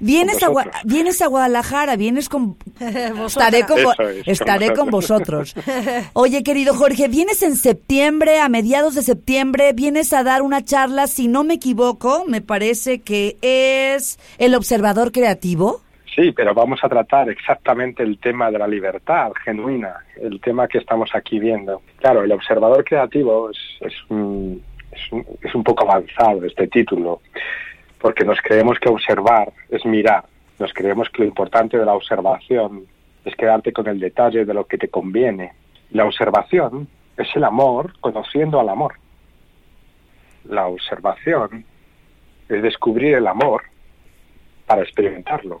Vienes 0.00 0.42
a, 0.42 0.48
vienes 0.84 1.20
a 1.22 1.26
Guadalajara, 1.28 1.96
vienes 1.96 2.28
con... 2.28 2.56
estaré 3.26 3.64
con, 3.66 3.78
estaré 4.26 4.72
con 4.72 4.90
vosotros. 4.90 5.54
Oye, 6.14 6.42
querido 6.42 6.74
Jorge, 6.74 7.08
vienes 7.08 7.42
en 7.42 7.54
septiembre, 7.54 8.40
a 8.40 8.48
mediados 8.48 8.94
de 8.94 9.02
septiembre, 9.02 9.72
vienes 9.74 10.12
a 10.12 10.24
dar 10.24 10.42
una 10.42 10.64
charla, 10.64 11.06
si 11.06 11.28
no 11.28 11.44
me 11.44 11.54
equivoco, 11.54 12.24
me 12.26 12.40
parece 12.40 13.00
que 13.00 13.36
es 13.42 14.18
el 14.38 14.54
observador 14.54 15.12
creativo. 15.12 15.82
Sí, 16.14 16.32
pero 16.32 16.54
vamos 16.54 16.80
a 16.82 16.88
tratar 16.88 17.30
exactamente 17.30 18.02
el 18.02 18.18
tema 18.18 18.50
de 18.50 18.58
la 18.58 18.66
libertad 18.66 19.30
genuina, 19.44 19.94
el 20.20 20.40
tema 20.40 20.66
que 20.66 20.78
estamos 20.78 21.10
aquí 21.14 21.38
viendo. 21.38 21.82
Claro, 21.98 22.24
el 22.24 22.32
observador 22.32 22.84
creativo 22.84 23.50
es, 23.50 23.58
es, 23.80 23.94
un, 24.08 24.60
es, 25.42 25.54
un, 25.54 25.62
poco 25.62 25.88
avanzado 25.88 26.44
este 26.44 26.66
título, 26.66 27.20
porque 28.00 28.24
nos 28.24 28.38
creemos 28.42 28.78
que 28.78 28.88
observar 28.88 29.52
es 29.68 29.84
mirar, 29.84 30.24
nos 30.58 30.72
creemos 30.72 31.08
que 31.10 31.22
lo 31.22 31.28
importante 31.28 31.78
de 31.78 31.84
la 31.84 31.94
observación 31.94 32.86
es 33.24 33.36
quedarte 33.36 33.72
con 33.72 33.86
el 33.86 34.00
detalle 34.00 34.44
de 34.44 34.54
lo 34.54 34.66
que 34.66 34.78
te 34.78 34.88
conviene 34.88 35.52
La 35.90 36.04
observación 36.04 36.88
es 37.16 37.28
el 37.34 37.44
amor 37.44 37.94
conociendo 38.00 38.60
al 38.60 38.68
amor. 38.68 38.94
La 40.44 40.66
observación 40.66 41.64
es 42.48 42.62
descubrir 42.62 43.14
el 43.14 43.26
amor 43.26 43.62
para 44.66 44.82
experimentarlo. 44.82 45.60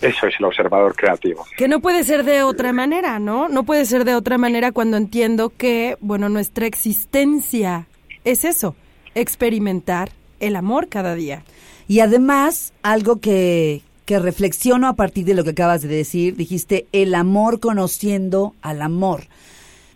Eso 0.00 0.26
es 0.26 0.34
el 0.38 0.44
observador 0.46 0.94
creativo. 0.94 1.44
Que 1.56 1.68
no 1.68 1.80
puede 1.80 2.04
ser 2.04 2.24
de 2.24 2.42
otra 2.42 2.72
manera, 2.72 3.18
¿no? 3.18 3.48
No 3.48 3.64
puede 3.64 3.84
ser 3.84 4.04
de 4.04 4.14
otra 4.14 4.38
manera 4.38 4.72
cuando 4.72 4.96
entiendo 4.96 5.50
que, 5.50 5.96
bueno, 6.00 6.28
nuestra 6.28 6.66
existencia 6.66 7.86
es 8.24 8.44
eso, 8.44 8.76
experimentar 9.14 10.10
el 10.46 10.56
amor 10.56 10.88
cada 10.88 11.14
día. 11.14 11.42
Y 11.88 12.00
además, 12.00 12.72
algo 12.82 13.20
que, 13.20 13.82
que 14.06 14.18
reflexiono 14.18 14.88
a 14.88 14.94
partir 14.94 15.24
de 15.24 15.34
lo 15.34 15.44
que 15.44 15.50
acabas 15.50 15.82
de 15.82 15.88
decir, 15.88 16.36
dijiste 16.36 16.86
el 16.92 17.14
amor 17.14 17.60
conociendo 17.60 18.54
al 18.62 18.82
amor. 18.82 19.24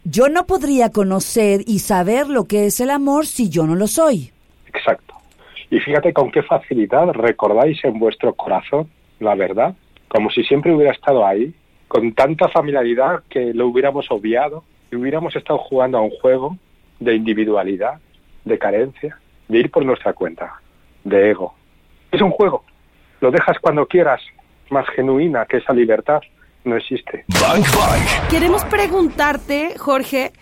Yo 0.05 0.29
no 0.29 0.47
podría 0.47 0.91
conocer 0.91 1.63
y 1.67 1.81
saber 1.81 2.29
lo 2.29 2.45
que 2.45 2.67
es 2.67 2.81
el 2.81 2.91
amor 2.91 3.27
si 3.27 3.49
yo 3.49 3.67
no 3.67 3.75
lo 3.75 3.87
soy. 3.87 4.31
Exacto. 4.67 5.15
Y 5.71 5.81
fíjate 5.81 6.13
con 6.13 6.31
qué 6.31 6.43
facilidad 6.43 7.09
recordáis 7.09 7.85
en 7.85 7.99
vuestro 7.99 8.35
corazón 8.35 8.89
la 9.21 9.35
verdad, 9.35 9.75
como 10.09 10.31
si 10.31 10.45
siempre 10.45 10.75
hubiera 10.75 10.93
estado 10.93 11.27
ahí, 11.27 11.53
con 11.89 12.13
tanta 12.13 12.49
familiaridad 12.49 13.23
que 13.29 13.53
lo 13.53 13.67
hubiéramos 13.67 14.11
obviado 14.11 14.65
y 14.91 14.97
hubiéramos 14.97 15.35
estado 15.37 15.59
jugando 15.59 15.99
a 15.99 16.03
un 16.03 16.11
juego 16.11 16.57
de 17.01 17.15
individualidad, 17.15 18.01
de 18.45 18.59
carencia, 18.59 19.19
de 19.49 19.59
ir 19.59 19.71
por 19.71 19.85
nuestra 19.85 20.13
cuenta, 20.13 20.61
de 21.05 21.31
ego. 21.31 21.55
Es 22.11 22.21
un 22.21 22.31
juego, 22.31 22.65
lo 23.21 23.31
dejas 23.31 23.59
cuando 23.61 23.87
quieras, 23.87 24.21
más 24.71 24.87
genuina 24.95 25.47
que 25.47 25.59
esa 25.59 25.73
libertad 25.73 26.21
no 26.65 26.77
existe. 26.77 27.25
Queremos 28.31 28.65
preguntarte, 28.67 29.75
Jorge, 29.79 30.33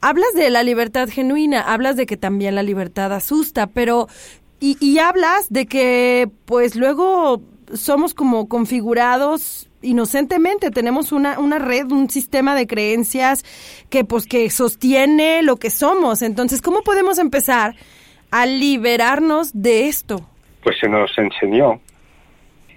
hablas 0.00 0.32
de 0.34 0.50
la 0.50 0.62
libertad 0.62 1.08
genuina, 1.08 1.62
hablas 1.62 1.96
de 1.96 2.06
que 2.06 2.16
también 2.16 2.54
la 2.54 2.62
libertad 2.62 3.12
asusta, 3.12 3.66
pero 3.66 4.08
y, 4.60 4.76
y 4.80 4.98
hablas 4.98 5.48
de 5.48 5.66
que 5.66 6.28
pues 6.44 6.76
luego 6.76 7.40
somos 7.72 8.14
como 8.14 8.48
configurados 8.48 9.70
inocentemente, 9.82 10.70
tenemos 10.70 11.12
una, 11.12 11.38
una 11.38 11.58
red, 11.58 11.90
un 11.90 12.10
sistema 12.10 12.54
de 12.54 12.66
creencias 12.66 13.44
que 13.88 14.04
pues 14.04 14.26
que 14.26 14.50
sostiene 14.50 15.42
lo 15.42 15.56
que 15.56 15.70
somos. 15.70 16.22
Entonces, 16.22 16.60
¿cómo 16.60 16.82
podemos 16.82 17.18
empezar 17.18 17.74
a 18.30 18.46
liberarnos 18.46 19.50
de 19.52 19.88
esto? 19.88 20.26
Pues 20.62 20.78
se 20.78 20.88
nos 20.88 21.16
enseñó 21.18 21.80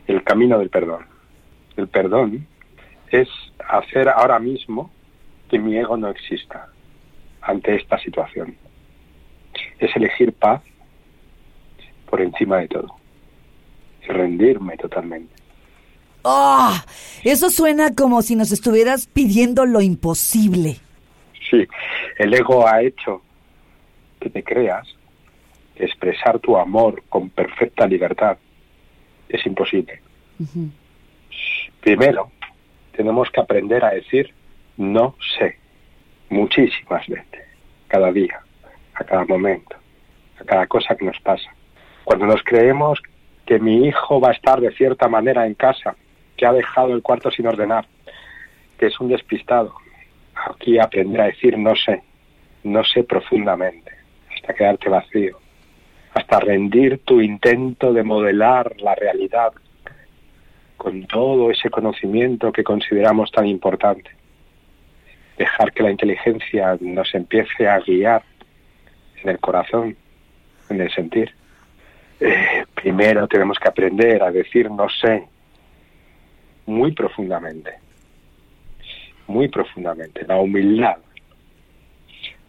el 0.07 0.23
camino 0.23 0.59
del 0.59 0.69
perdón. 0.69 1.05
El 1.77 1.87
perdón 1.87 2.47
es 3.11 3.27
hacer 3.67 4.09
ahora 4.09 4.39
mismo 4.39 4.91
que 5.49 5.59
mi 5.59 5.77
ego 5.77 5.97
no 5.97 6.09
exista 6.09 6.67
ante 7.41 7.75
esta 7.75 7.99
situación. 7.99 8.55
Es 9.79 9.95
elegir 9.95 10.33
paz 10.33 10.61
por 12.09 12.21
encima 12.21 12.57
de 12.57 12.67
todo. 12.67 12.95
Y 14.03 14.07
rendirme 14.07 14.77
totalmente. 14.77 15.33
¡Oh! 16.23 16.73
Eso 17.23 17.49
suena 17.49 17.93
como 17.93 18.21
si 18.21 18.35
nos 18.35 18.51
estuvieras 18.51 19.07
pidiendo 19.07 19.65
lo 19.65 19.81
imposible. 19.81 20.77
Sí, 21.49 21.67
el 22.17 22.33
ego 22.33 22.67
ha 22.67 22.81
hecho 22.81 23.21
que 24.19 24.29
te 24.29 24.43
creas 24.43 24.87
expresar 25.75 26.39
tu 26.39 26.57
amor 26.57 27.03
con 27.09 27.29
perfecta 27.29 27.87
libertad 27.87 28.37
es 29.29 29.45
imposible. 29.45 30.01
Primero, 31.81 32.31
tenemos 32.95 33.29
que 33.31 33.41
aprender 33.41 33.83
a 33.83 33.91
decir 33.91 34.33
no 34.77 35.15
sé 35.37 35.57
muchísimas 36.29 37.07
veces, 37.07 37.45
cada 37.87 38.11
día, 38.11 38.39
a 38.95 39.03
cada 39.03 39.25
momento, 39.25 39.75
a 40.39 40.43
cada 40.43 40.67
cosa 40.67 40.95
que 40.95 41.05
nos 41.05 41.19
pasa. 41.19 41.53
Cuando 42.03 42.25
nos 42.25 42.43
creemos 42.43 42.99
que 43.45 43.59
mi 43.59 43.87
hijo 43.87 44.19
va 44.19 44.29
a 44.29 44.33
estar 44.33 44.59
de 44.59 44.71
cierta 44.71 45.07
manera 45.07 45.45
en 45.45 45.53
casa, 45.53 45.95
que 46.35 46.45
ha 46.45 46.53
dejado 46.53 46.93
el 46.93 47.01
cuarto 47.01 47.29
sin 47.29 47.47
ordenar, 47.47 47.85
que 48.77 48.87
es 48.87 48.99
un 48.99 49.09
despistado, 49.09 49.75
aquí 50.35 50.79
aprender 50.79 51.21
a 51.21 51.25
decir 51.25 51.57
no 51.57 51.75
sé, 51.75 52.01
no 52.63 52.83
sé 52.83 53.03
profundamente, 53.03 53.91
hasta 54.33 54.53
quedarte 54.53 54.89
vacío, 54.89 55.37
hasta 56.13 56.39
rendir 56.39 56.99
tu 56.99 57.21
intento 57.21 57.93
de 57.93 58.03
modelar 58.03 58.75
la 58.79 58.95
realidad 58.95 59.53
con 60.77 61.05
todo 61.07 61.49
ese 61.49 61.69
conocimiento 61.69 62.51
que 62.51 62.63
consideramos 62.63 63.31
tan 63.31 63.47
importante. 63.47 64.11
Dejar 65.37 65.71
que 65.71 65.83
la 65.83 65.91
inteligencia 65.91 66.77
nos 66.79 67.13
empiece 67.15 67.67
a 67.67 67.79
guiar 67.79 68.23
en 69.23 69.29
el 69.29 69.39
corazón, 69.39 69.95
en 70.69 70.81
el 70.81 70.91
sentir. 70.91 71.33
Eh, 72.19 72.65
primero 72.75 73.27
tenemos 73.27 73.57
que 73.57 73.67
aprender 73.67 74.21
a 74.21 74.31
decir 74.31 74.69
no 74.69 74.87
sé 74.89 75.27
muy 76.65 76.91
profundamente, 76.91 77.71
muy 79.27 79.47
profundamente. 79.47 80.25
La 80.27 80.37
humildad. 80.37 80.97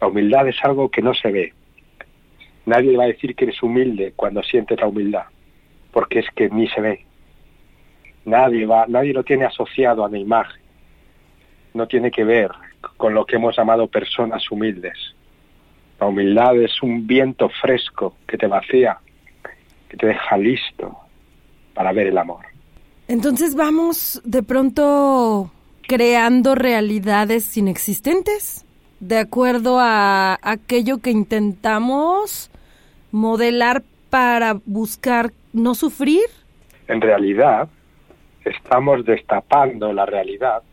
La 0.01 0.09
humildad 0.09 0.49
es 0.49 0.57
algo 0.63 0.91
que 0.91 1.03
no 1.03 1.15
se 1.15 1.31
ve. 1.31 1.53
Nadie 2.67 2.97
va 2.97 3.05
a 3.05 3.09
decir 3.09 3.35
que 3.35 3.45
eres 3.45 3.63
humilde 3.63 4.13
cuando 4.17 4.43
sientes 4.43 4.81
la 4.81 4.87
humildad, 4.87 5.25
porque 5.93 6.21
es 6.21 6.27
que 6.35 6.49
ni 6.49 6.69
se 6.69 6.81
ve. 6.81 7.05
Nadie 8.25 8.65
va, 8.67 8.87
nadie 8.89 9.13
lo 9.13 9.23
tiene 9.23 9.45
asociado 9.45 10.05
a 10.05 10.09
la 10.09 10.19
imagen. 10.19 10.63
No 11.75 11.87
tiene 11.87 12.11
que 12.11 12.25
ver 12.25 12.51
con 12.97 13.15
lo 13.15 13.27
que 13.27 13.37
hemos 13.37 13.57
llamado 13.57 13.87
personas 13.87 14.51
humildes. 14.51 14.97
La 16.01 16.07
humildad 16.07 16.57
es 16.57 16.83
un 16.83 17.07
viento 17.07 17.49
fresco 17.61 18.17
que 18.27 18.39
te 18.39 18.47
vacía, 18.47 18.99
que 19.89 19.97
te 19.97 20.07
deja 20.07 20.37
listo 20.37 20.97
para 21.75 21.93
ver 21.93 22.07
el 22.07 22.19
amor. 22.19 22.47
Entonces 23.09 23.55
vamos 23.55 24.23
de 24.25 24.43
pronto 24.43 25.53
creando 25.87 26.55
realidades 26.55 27.57
inexistentes 27.57 28.65
de 29.01 29.19
acuerdo 29.19 29.79
a 29.79 30.39
aquello 30.41 30.99
que 30.99 31.11
intentamos 31.11 32.51
modelar 33.15 33.85
para 34.11 34.57
buscar 34.67 35.31
no 35.53 35.77
sufrir. 35.77 36.25
En 36.89 37.01
realidad, 37.01 37.69
estamos 38.45 39.05
destapando 39.05 39.93
la 39.93 40.05
realidad 40.05 40.65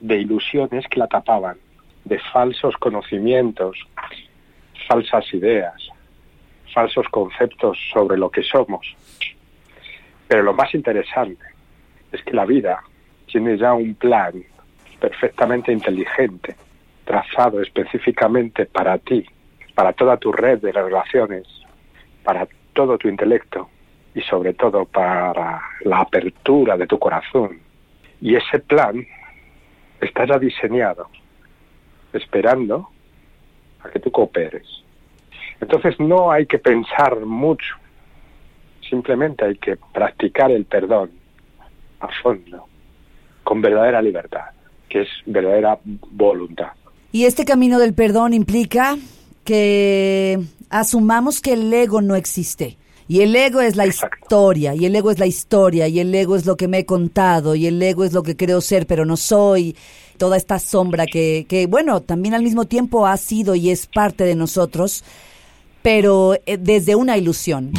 de 0.00 0.20
ilusiones 0.20 0.86
que 0.88 0.98
la 0.98 1.06
tapaban, 1.06 1.58
de 2.06 2.18
falsos 2.32 2.74
conocimientos, 2.78 3.76
falsas 4.88 5.34
ideas, 5.34 5.74
falsos 6.72 7.06
conceptos 7.10 7.76
sobre 7.92 8.16
lo 8.16 8.30
que 8.30 8.42
somos. 8.42 8.96
Pero 10.28 10.42
lo 10.42 10.54
más 10.54 10.74
interesante 10.74 11.44
es 12.10 12.22
que 12.22 12.32
la 12.32 12.46
vida 12.46 12.82
tiene 13.26 13.58
ya 13.58 13.74
un 13.74 13.94
plan 13.96 14.32
perfectamente 14.98 15.72
inteligente, 15.72 16.56
trazado 17.04 17.60
específicamente 17.60 18.64
para 18.64 18.96
ti, 18.96 19.26
para 19.80 19.94
toda 19.94 20.18
tu 20.18 20.30
red 20.30 20.58
de 20.58 20.72
relaciones, 20.72 21.46
para 22.22 22.46
todo 22.74 22.98
tu 22.98 23.08
intelecto, 23.08 23.70
y 24.14 24.20
sobre 24.20 24.52
todo 24.52 24.84
para 24.84 25.62
la 25.84 26.00
apertura 26.00 26.76
de 26.76 26.86
tu 26.86 26.98
corazón. 26.98 27.58
Y 28.20 28.36
ese 28.36 28.58
plan 28.58 29.06
está 29.98 30.26
ya 30.26 30.38
diseñado, 30.38 31.08
esperando 32.12 32.90
a 33.82 33.88
que 33.88 34.00
tú 34.00 34.10
cooperes. 34.10 34.66
Entonces 35.62 35.98
no 35.98 36.30
hay 36.30 36.44
que 36.44 36.58
pensar 36.58 37.18
mucho, 37.20 37.74
simplemente 38.86 39.46
hay 39.46 39.56
que 39.56 39.78
practicar 39.94 40.50
el 40.50 40.66
perdón 40.66 41.10
a 42.00 42.08
fondo, 42.22 42.66
con 43.44 43.62
verdadera 43.62 44.02
libertad, 44.02 44.50
que 44.90 45.00
es 45.00 45.08
verdadera 45.24 45.78
voluntad. 45.82 46.72
Y 47.12 47.24
este 47.24 47.46
camino 47.46 47.78
del 47.78 47.94
perdón 47.94 48.34
implica 48.34 48.98
que 49.50 50.38
asumamos 50.68 51.40
que 51.40 51.54
el 51.54 51.74
ego 51.74 52.00
no 52.00 52.14
existe 52.14 52.78
y 53.08 53.22
el 53.22 53.34
ego 53.34 53.60
es 53.60 53.74
la 53.74 53.84
historia, 53.84 54.76
y 54.76 54.86
el 54.86 54.94
ego 54.94 55.10
es 55.10 55.18
la 55.18 55.26
historia, 55.26 55.88
y 55.88 55.98
el 55.98 56.14
ego 56.14 56.36
es 56.36 56.46
lo 56.46 56.56
que 56.56 56.68
me 56.68 56.78
he 56.78 56.86
contado, 56.86 57.56
y 57.56 57.66
el 57.66 57.82
ego 57.82 58.04
es 58.04 58.12
lo 58.12 58.22
que 58.22 58.36
creo 58.36 58.60
ser, 58.60 58.86
pero 58.86 59.04
no 59.04 59.16
soy. 59.16 59.74
Toda 60.18 60.36
esta 60.36 60.60
sombra 60.60 61.06
que, 61.06 61.44
que 61.48 61.66
bueno, 61.66 62.02
también 62.02 62.34
al 62.34 62.44
mismo 62.44 62.66
tiempo 62.66 63.08
ha 63.08 63.16
sido 63.16 63.56
y 63.56 63.70
es 63.70 63.88
parte 63.88 64.22
de 64.22 64.36
nosotros, 64.36 65.02
pero 65.82 66.34
eh, 66.46 66.56
desde 66.56 66.94
una 66.94 67.18
ilusión. 67.18 67.72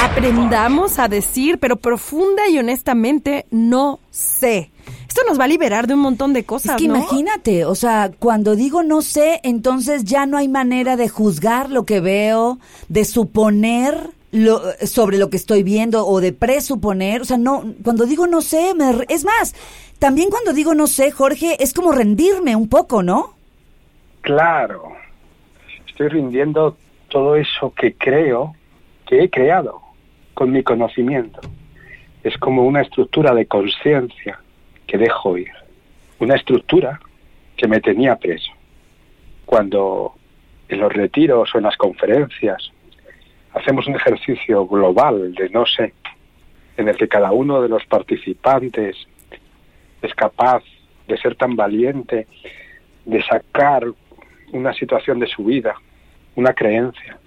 Aprendamos 0.00 1.00
a 1.00 1.08
decir, 1.08 1.58
pero 1.58 1.74
profunda 1.74 2.48
y 2.48 2.56
honestamente, 2.56 3.46
no 3.50 3.98
sé. 4.12 4.70
Esto 5.14 5.28
nos 5.28 5.38
va 5.38 5.44
a 5.44 5.46
liberar 5.46 5.86
de 5.86 5.94
un 5.94 6.00
montón 6.00 6.32
de 6.32 6.44
cosas. 6.44 6.72
Es 6.72 6.78
que 6.78 6.86
imagínate, 6.86 7.64
o 7.66 7.76
sea, 7.76 8.10
cuando 8.18 8.56
digo 8.56 8.82
no 8.82 9.00
sé, 9.00 9.38
entonces 9.44 10.02
ya 10.02 10.26
no 10.26 10.36
hay 10.36 10.48
manera 10.48 10.96
de 10.96 11.08
juzgar 11.08 11.70
lo 11.70 11.86
que 11.86 12.00
veo, 12.00 12.58
de 12.88 13.04
suponer 13.04 14.10
lo, 14.32 14.60
sobre 14.84 15.18
lo 15.18 15.30
que 15.30 15.36
estoy 15.36 15.62
viendo 15.62 16.04
o 16.04 16.20
de 16.20 16.32
presuponer. 16.32 17.22
O 17.22 17.24
sea, 17.26 17.36
no, 17.36 17.62
cuando 17.84 18.06
digo 18.06 18.26
no 18.26 18.40
sé, 18.40 18.74
me, 18.74 18.90
es 19.08 19.24
más, 19.24 19.54
también 20.00 20.30
cuando 20.30 20.52
digo 20.52 20.74
no 20.74 20.88
sé, 20.88 21.12
Jorge, 21.12 21.62
es 21.62 21.72
como 21.74 21.92
rendirme 21.92 22.56
un 22.56 22.68
poco, 22.68 23.04
¿no? 23.04 23.34
Claro. 24.22 24.94
Estoy 25.86 26.08
rindiendo 26.08 26.76
todo 27.06 27.36
eso 27.36 27.72
que 27.72 27.94
creo 27.94 28.56
que 29.06 29.22
he 29.22 29.30
creado 29.30 29.80
con 30.34 30.50
mi 30.50 30.64
conocimiento. 30.64 31.40
Es 32.24 32.36
como 32.38 32.64
una 32.64 32.82
estructura 32.82 33.32
de 33.32 33.46
conciencia 33.46 34.40
que 34.86 34.98
dejo 34.98 35.36
ir. 35.38 35.50
Una 36.18 36.36
estructura 36.36 37.00
que 37.56 37.68
me 37.68 37.80
tenía 37.80 38.16
preso. 38.16 38.52
Cuando 39.44 40.14
en 40.68 40.80
los 40.80 40.92
retiros 40.92 41.54
o 41.54 41.58
en 41.58 41.64
las 41.64 41.76
conferencias 41.76 42.70
hacemos 43.52 43.86
un 43.86 43.96
ejercicio 43.96 44.66
global 44.66 45.34
de 45.34 45.48
no 45.50 45.64
sé, 45.66 45.92
en 46.76 46.88
el 46.88 46.96
que 46.96 47.08
cada 47.08 47.30
uno 47.32 47.62
de 47.62 47.68
los 47.68 47.84
participantes 47.86 48.96
es 50.02 50.14
capaz 50.14 50.62
de 51.06 51.16
ser 51.18 51.36
tan 51.36 51.54
valiente, 51.54 52.26
de 53.04 53.22
sacar 53.22 53.86
una 54.52 54.72
situación 54.74 55.20
de 55.20 55.26
su 55.26 55.44
vida, 55.44 55.74
una 56.34 56.52
creencia, 56.52 57.18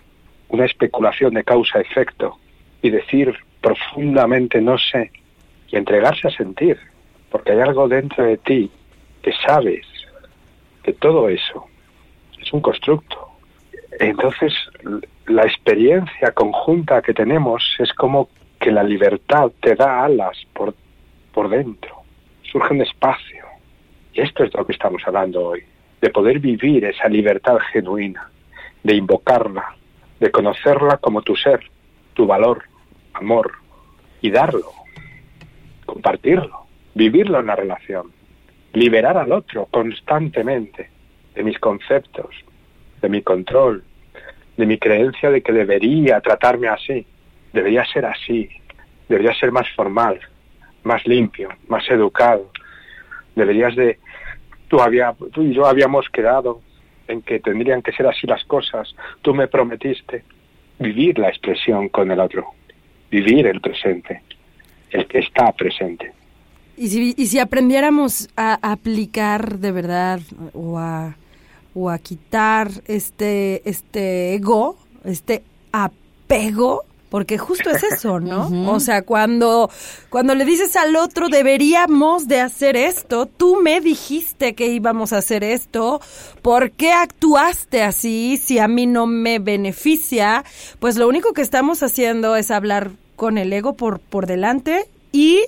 una 0.49 0.65
especulación 0.65 1.33
de 1.33 1.43
causa-efecto 1.43 2.37
y 2.81 2.89
decir 2.89 3.33
profundamente 3.61 4.61
no 4.61 4.77
sé 4.77 5.11
y 5.69 5.75
entregarse 5.75 6.27
a 6.27 6.31
sentir, 6.31 6.77
porque 7.29 7.51
hay 7.51 7.59
algo 7.59 7.87
dentro 7.87 8.23
de 8.23 8.37
ti 8.37 8.71
que 9.21 9.33
sabes 9.45 9.85
que 10.83 10.93
todo 10.93 11.29
eso 11.29 11.67
es 12.39 12.51
un 12.53 12.61
constructo. 12.61 13.27
Entonces, 13.99 14.53
la 15.25 15.43
experiencia 15.43 16.31
conjunta 16.31 17.01
que 17.01 17.13
tenemos 17.13 17.63
es 17.79 17.91
como 17.93 18.29
que 18.59 18.71
la 18.71 18.83
libertad 18.83 19.51
te 19.61 19.75
da 19.75 20.03
alas 20.03 20.37
por, 20.53 20.73
por 21.33 21.49
dentro, 21.49 22.03
surge 22.43 22.73
un 22.73 22.81
espacio. 22.81 23.45
Y 24.13 24.21
esto 24.21 24.43
es 24.43 24.51
de 24.51 24.59
lo 24.59 24.65
que 24.65 24.73
estamos 24.73 25.01
hablando 25.05 25.49
hoy, 25.49 25.63
de 26.01 26.09
poder 26.09 26.39
vivir 26.39 26.85
esa 26.85 27.07
libertad 27.07 27.57
genuina, 27.71 28.29
de 28.83 28.95
invocarla, 28.95 29.75
de 30.19 30.31
conocerla 30.31 30.97
como 30.97 31.21
tu 31.21 31.35
ser, 31.35 31.59
tu 32.13 32.25
valor, 32.25 32.63
amor, 33.13 33.51
y 34.21 34.31
darlo, 34.31 34.71
compartirlo, 35.85 36.66
vivirlo 36.97 37.39
en 37.39 37.45
la 37.45 37.55
relación, 37.55 38.11
liberar 38.73 39.17
al 39.17 39.31
otro 39.31 39.67
constantemente 39.67 40.89
de 41.35 41.43
mis 41.43 41.59
conceptos, 41.59 42.35
de 43.01 43.07
mi 43.07 43.21
control, 43.21 43.83
de 44.57 44.65
mi 44.65 44.79
creencia 44.79 45.29
de 45.29 45.43
que 45.43 45.53
debería 45.53 46.19
tratarme 46.21 46.67
así, 46.67 47.05
debería 47.53 47.85
ser 47.85 48.05
así, 48.07 48.49
debería 49.07 49.35
ser 49.35 49.51
más 49.51 49.69
formal, 49.75 50.19
más 50.83 51.05
limpio, 51.05 51.49
más 51.67 51.87
educado, 51.89 52.51
deberías 53.35 53.75
de... 53.75 53.99
Tú, 54.67 54.81
había, 54.81 55.15
tú 55.31 55.43
y 55.43 55.53
yo 55.53 55.67
habíamos 55.67 56.09
quedado 56.09 56.61
en 57.07 57.21
que 57.21 57.39
tendrían 57.39 57.83
que 57.83 57.91
ser 57.91 58.07
así 58.07 58.25
las 58.25 58.43
cosas, 58.45 58.93
tú 59.21 59.35
me 59.35 59.47
prometiste 59.47 60.23
vivir 60.79 61.19
la 61.19 61.29
expresión 61.29 61.89
con 61.89 62.11
el 62.11 62.19
otro, 62.19 62.47
vivir 63.11 63.45
el 63.45 63.61
presente, 63.61 64.23
el 64.89 65.05
que 65.05 65.19
está 65.19 65.51
presente. 65.51 66.11
Y 66.77 66.89
si, 66.89 67.15
y 67.17 67.27
si 67.27 67.39
aprendiéramos 67.39 68.29
a 68.37 68.53
aplicar 68.71 69.59
de 69.59 69.71
verdad 69.71 70.19
o 70.53 70.77
a 70.77 71.15
o 71.77 71.91
a 71.91 71.99
quitar 71.99 72.71
este, 72.87 73.67
este 73.69 74.33
ego, 74.33 74.77
este 75.03 75.43
apego, 75.71 76.85
porque 77.09 77.37
justo 77.37 77.69
es 77.69 77.83
eso, 77.83 78.19
¿no? 78.19 78.49
O 78.71 78.79
sea, 78.79 79.03
cuando, 79.03 79.69
cuando 80.09 80.33
le 80.33 80.43
dices 80.43 80.75
al 80.75 80.95
otro 80.95 81.29
deberíamos 81.29 82.27
de 82.27 82.41
hacer 82.41 82.75
esto, 82.75 83.27
tú 83.27 83.61
me 83.61 83.79
dijiste 83.79 84.55
que 84.55 84.67
íbamos 84.67 85.13
a 85.13 85.19
hacer 85.19 85.43
esto, 85.43 86.01
¿por 86.41 86.71
qué 86.71 86.91
actuaste 86.93 87.83
así 87.83 88.41
si 88.43 88.57
a 88.57 88.67
mí 88.67 88.87
no 88.87 89.05
me 89.05 89.37
beneficia? 89.37 90.43
Pues 90.79 90.97
lo 90.97 91.07
único 91.07 91.33
que 91.33 91.43
estamos 91.43 91.83
haciendo 91.83 92.35
es 92.35 92.49
hablar 92.49 92.91
con 93.15 93.37
el 93.37 93.53
ego 93.53 93.73
por, 93.73 93.99
por 93.99 94.25
delante 94.25 94.89
y 95.11 95.43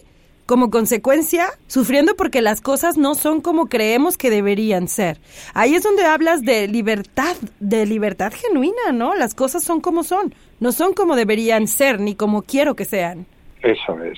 como 0.49 0.71
consecuencia, 0.71 1.49
sufriendo 1.67 2.15
porque 2.15 2.41
las 2.41 2.59
cosas 2.59 2.97
no 2.97 3.13
son 3.13 3.39
como 3.39 3.67
creemos 3.67 4.17
que 4.17 4.31
deberían 4.31 4.87
ser. 4.87 5.19
Ahí 5.53 5.75
es 5.75 5.83
donde 5.83 6.05
hablas 6.05 6.41
de 6.41 6.67
libertad, 6.67 7.35
de 7.59 7.85
libertad 7.85 8.33
genuina, 8.33 8.91
¿no? 8.91 9.13
Las 9.13 9.35
cosas 9.35 9.63
son 9.63 9.79
como 9.79 10.01
son, 10.01 10.33
no 10.59 10.71
son 10.71 10.95
como 10.95 11.15
deberían 11.15 11.67
ser 11.67 11.99
ni 11.99 12.15
como 12.15 12.41
quiero 12.41 12.75
que 12.75 12.85
sean. 12.85 13.27
Eso 13.61 14.03
es. 14.03 14.17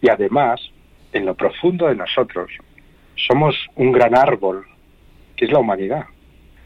Y 0.00 0.08
además, 0.08 0.60
en 1.12 1.26
lo 1.26 1.34
profundo 1.34 1.88
de 1.88 1.96
nosotros, 1.96 2.48
somos 3.16 3.56
un 3.74 3.90
gran 3.90 4.16
árbol, 4.16 4.64
que 5.36 5.46
es 5.46 5.50
la 5.50 5.58
humanidad. 5.58 6.04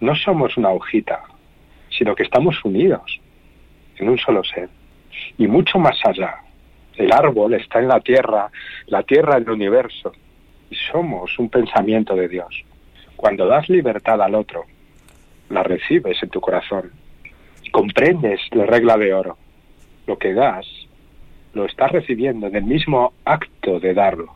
No 0.03 0.15
somos 0.15 0.59
una 0.59 0.69
hojita, 0.69 1.23
sino 1.89 2.15
que 2.15 2.25
estamos 2.25 2.63
unidos 2.63 3.19
en 3.97 4.11
un 4.11 4.19
solo 4.19 4.45
ser. 4.45 4.69
Y 5.39 5.47
mucho 5.47 5.79
más 5.79 5.97
allá, 6.05 6.35
el 6.97 7.13
árbol 7.13 7.55
está 7.55 7.81
en 7.81 7.89
la 7.89 8.01
tierra, 8.01 8.51
la 8.87 9.03
tierra 9.03 9.37
en 9.37 9.45
el 9.45 9.51
universo, 9.51 10.13
y 10.71 10.77
somos 10.93 11.39
un 11.39 11.49
pensamiento 11.49 12.15
de 12.15 12.29
Dios. 12.29 12.65
Cuando 13.17 13.47
das 13.47 13.69
libertad 13.69 14.21
al 14.23 14.35
otro, 14.35 14.65
la 15.51 15.63
recibes 15.63 16.23
en 16.23 16.31
tu 16.31 16.41
corazón 16.41 16.91
y 17.63 17.71
comprendes 17.71 18.41
la 18.53 18.67
regla 18.67 18.97
de 18.97 19.15
oro. 19.15 19.37
Lo 20.07 20.19
que 20.19 20.35
das, 20.35 20.67
lo 21.55 21.65
estás 21.65 21.93
recibiendo 21.93 22.47
en 22.47 22.57
el 22.57 22.65
mismo 22.65 23.13
acto 23.25 23.81
de 23.81 23.95
darlo. 23.95 24.35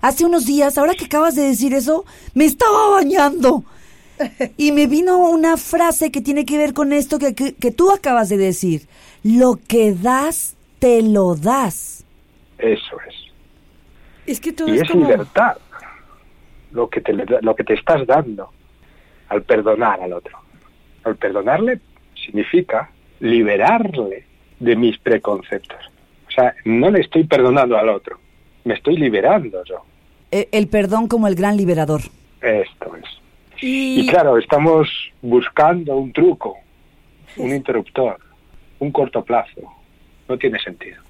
Hace 0.00 0.24
unos 0.24 0.46
días, 0.46 0.78
ahora 0.78 0.94
que 0.94 1.06
acabas 1.06 1.34
de 1.34 1.42
decir 1.42 1.74
eso, 1.74 2.04
me 2.34 2.44
estaba 2.44 2.90
bañando. 2.90 3.64
Y 4.58 4.72
me 4.72 4.86
vino 4.86 5.18
una 5.30 5.56
frase 5.56 6.10
que 6.10 6.20
tiene 6.20 6.44
que 6.44 6.58
ver 6.58 6.74
con 6.74 6.92
esto 6.92 7.18
que, 7.18 7.34
que 7.34 7.70
tú 7.70 7.90
acabas 7.90 8.28
de 8.28 8.36
decir. 8.36 8.82
Lo 9.22 9.58
que 9.66 9.94
das, 9.94 10.56
te 10.80 11.02
lo 11.02 11.36
das. 11.36 12.04
Eso 12.58 12.96
es. 13.06 13.14
Es 14.26 14.40
que 14.40 14.52
todo 14.52 14.74
y 14.74 14.78
es, 14.78 14.94
libertad 14.94 15.56
lo 16.72 16.88
que, 16.88 17.00
te, 17.00 17.12
lo 17.12 17.54
que 17.54 17.64
te 17.64 17.74
estás 17.74 18.06
dando 18.06 18.50
al 19.28 19.42
perdonar 19.42 20.00
al 20.00 20.12
otro. 20.12 20.38
Al 21.04 21.16
perdonarle 21.16 21.80
significa 22.14 22.90
liberarle 23.20 24.24
de 24.58 24.76
mis 24.76 24.98
preconceptos. 24.98 25.78
O 26.28 26.30
sea, 26.30 26.54
no 26.64 26.90
le 26.90 27.00
estoy 27.00 27.24
perdonando 27.24 27.76
al 27.76 27.88
otro, 27.88 28.18
me 28.64 28.74
estoy 28.74 28.96
liberando 28.96 29.64
yo. 29.64 29.84
E, 30.30 30.48
el 30.52 30.68
perdón 30.68 31.08
como 31.08 31.26
el 31.26 31.34
gran 31.34 31.56
liberador. 31.56 32.02
Esto 32.40 32.96
es. 32.96 33.04
Y, 33.62 34.00
y 34.00 34.06
claro, 34.06 34.38
estamos 34.38 34.88
buscando 35.20 35.96
un 35.96 36.12
truco, 36.12 36.56
un 37.36 37.54
interruptor, 37.54 38.18
un 38.78 38.92
corto 38.92 39.24
plazo. 39.24 39.79
No 40.30 40.38
tiene 40.38 40.58
sentido 40.60 41.02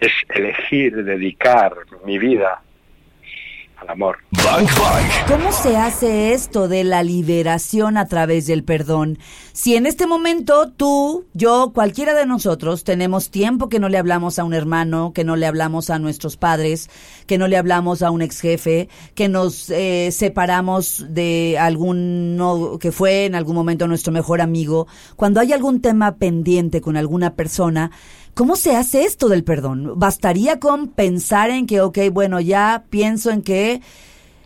es 0.00 0.12
elegir 0.28 1.04
dedicar 1.04 1.74
mi 2.04 2.18
vida 2.18 2.62
al 3.76 3.90
amor. 3.90 4.18
¿Cómo 5.26 5.50
se 5.50 5.76
hace 5.76 6.32
esto 6.32 6.68
de 6.68 6.84
la 6.84 7.02
liberación 7.02 7.96
a 7.96 8.06
través 8.06 8.46
del 8.46 8.62
perdón? 8.62 9.18
Si 9.52 9.74
en 9.74 9.86
este 9.86 10.06
momento 10.06 10.70
tú, 10.70 11.26
yo, 11.32 11.72
cualquiera 11.74 12.14
de 12.14 12.24
nosotros 12.24 12.84
tenemos 12.84 13.30
tiempo 13.30 13.68
que 13.68 13.80
no 13.80 13.88
le 13.88 13.98
hablamos 13.98 14.38
a 14.38 14.44
un 14.44 14.54
hermano, 14.54 15.12
que 15.12 15.24
no 15.24 15.36
le 15.36 15.46
hablamos 15.46 15.90
a 15.90 15.98
nuestros 15.98 16.36
padres, 16.36 16.88
que 17.26 17.36
no 17.36 17.48
le 17.48 17.56
hablamos 17.56 18.02
a 18.02 18.10
un 18.10 18.22
ex 18.22 18.40
jefe, 18.40 18.88
que 19.14 19.28
nos 19.28 19.70
eh, 19.70 20.10
separamos 20.12 21.04
de 21.08 21.56
alguno 21.58 22.78
que 22.80 22.92
fue 22.92 23.26
en 23.26 23.34
algún 23.34 23.56
momento 23.56 23.88
nuestro 23.88 24.12
mejor 24.12 24.40
amigo, 24.40 24.86
cuando 25.16 25.40
hay 25.40 25.52
algún 25.52 25.80
tema 25.80 26.16
pendiente 26.16 26.80
con 26.80 26.96
alguna 26.96 27.34
persona, 27.34 27.90
¿Cómo 28.34 28.56
se 28.56 28.74
hace 28.74 29.04
esto 29.04 29.28
del 29.28 29.44
perdón? 29.44 29.92
¿Bastaría 29.96 30.58
con 30.58 30.88
pensar 30.88 31.50
en 31.50 31.66
que, 31.66 31.80
ok, 31.80 31.98
bueno, 32.10 32.40
ya 32.40 32.82
pienso 32.90 33.30
en 33.30 33.42
que 33.42 33.80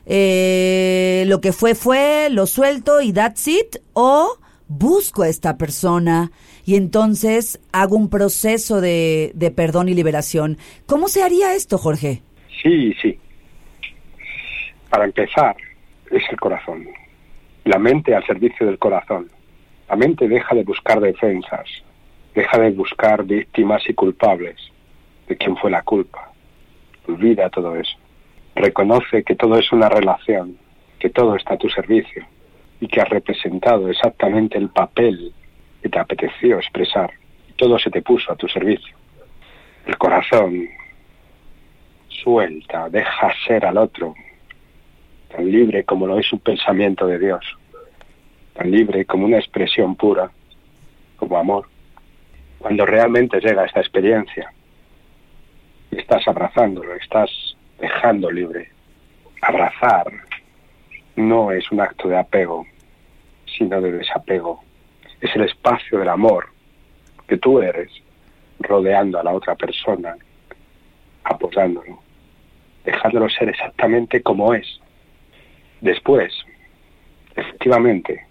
eh, 0.05 1.25
lo 1.27 1.41
que 1.41 1.53
fue 1.53 1.75
fue, 1.75 2.29
lo 2.31 2.47
suelto 2.47 3.01
y 3.01 3.15
that's 3.15 3.49
it? 3.49 3.77
¿O 3.95 4.37
busco 4.69 5.23
a 5.23 5.29
esta 5.29 5.57
persona 5.57 6.31
y 6.67 6.77
entonces 6.77 7.61
hago 7.73 7.97
un 7.97 8.11
proceso 8.11 8.83
de, 8.83 9.33
de 9.35 9.51
perdón 9.51 9.89
y 9.89 9.95
liberación? 9.95 10.59
¿Cómo 10.85 11.09
se 11.09 11.23
haría 11.23 11.55
esto, 11.55 11.79
Jorge? 11.79 12.21
Sí, 12.63 12.93
sí. 13.01 13.19
Para 14.91 15.07
empezar, 15.07 15.57
es 16.11 16.25
el 16.31 16.39
corazón. 16.39 16.87
La 17.65 17.79
mente 17.79 18.15
al 18.15 18.27
servicio 18.27 18.67
del 18.67 18.79
corazón. 18.79 19.31
La 19.89 19.97
mente 19.97 20.29
deja 20.29 20.55
de 20.55 20.65
buscar 20.65 21.01
defensas, 21.01 21.67
Deja 22.39 22.57
de 22.61 22.71
buscar 22.71 23.25
víctimas 23.25 23.83
y 23.89 23.95
culpables 23.95 24.55
de 25.27 25.37
quién 25.37 25.57
fue 25.57 25.73
la 25.73 25.83
culpa. 25.83 26.31
Olvida 27.09 27.51
todo 27.51 27.75
eso. 27.75 27.99
Reconoce 28.55 29.25
que 29.25 29.35
todo 29.35 29.59
es 29.59 29.73
una 29.73 29.89
relación, 29.89 30.57
que 31.01 31.11
todo 31.11 31.35
está 31.35 31.55
a 31.55 31.59
tu 31.59 31.69
servicio 31.69 32.25
y 32.81 32.87
que 32.87 33.01
has 33.01 33.09
representado 33.09 33.89
exactamente 33.91 34.57
el 34.57 34.69
papel 34.69 35.33
que 35.83 35.89
te 35.89 35.99
apeteció 35.99 36.59
expresar. 36.59 37.11
todo 37.57 37.77
se 37.77 37.91
te 37.91 38.03
puso 38.03 38.31
a 38.31 38.37
tu 38.37 38.47
servicio. 38.47 38.95
El 39.85 39.99
corazón 39.99 40.69
suelta, 42.23 42.89
deja 42.89 43.33
ser 43.49 43.67
al 43.67 43.79
otro, 43.79 44.15
tan 45.29 45.51
libre 45.51 45.83
como 45.83 46.07
lo 46.07 46.21
es 46.21 46.33
un 46.33 46.39
pensamiento 46.39 47.05
de 47.09 47.19
Dios, 47.19 47.45
tan 48.55 48.71
libre 48.71 49.05
como 49.07 49.25
una 49.25 49.39
expresión 49.39 49.97
pura, 49.97 50.31
como 51.17 51.37
amor. 51.37 51.67
Cuando 52.59 52.85
realmente 52.85 53.41
llega 53.41 53.65
esta 53.65 53.81
experiencia, 53.81 54.53
estás 55.91 56.27
abrazándolo, 56.27 56.95
estás 56.95 57.31
dejando 57.79 58.31
libre. 58.31 58.71
Abrazar 59.41 60.13
no 61.17 61.53
es 61.53 61.71
un 61.71 61.81
acto 61.81 62.09
de 62.09 62.19
apego, 62.19 62.67
sino 63.47 63.81
de 63.81 63.93
desapego. 63.93 64.63
Es 65.21 65.35
el 65.37 65.43
espacio 65.43 65.99
del 65.99 66.09
amor 66.09 66.49
que 67.27 67.37
tú 67.37 67.61
eres, 67.61 67.91
rodeando 68.61 69.21
a 69.21 69.25
la 69.25 69.33
otra 69.33 69.55
persona, 69.55 70.17
apoyándolo, 71.25 72.01
dejándolo 72.85 73.29
ser 73.29 73.51
exactamente 73.51 74.23
como 74.23 74.55
es. 74.55 74.81
Después, 75.81 76.33
efectivamente, 77.37 78.27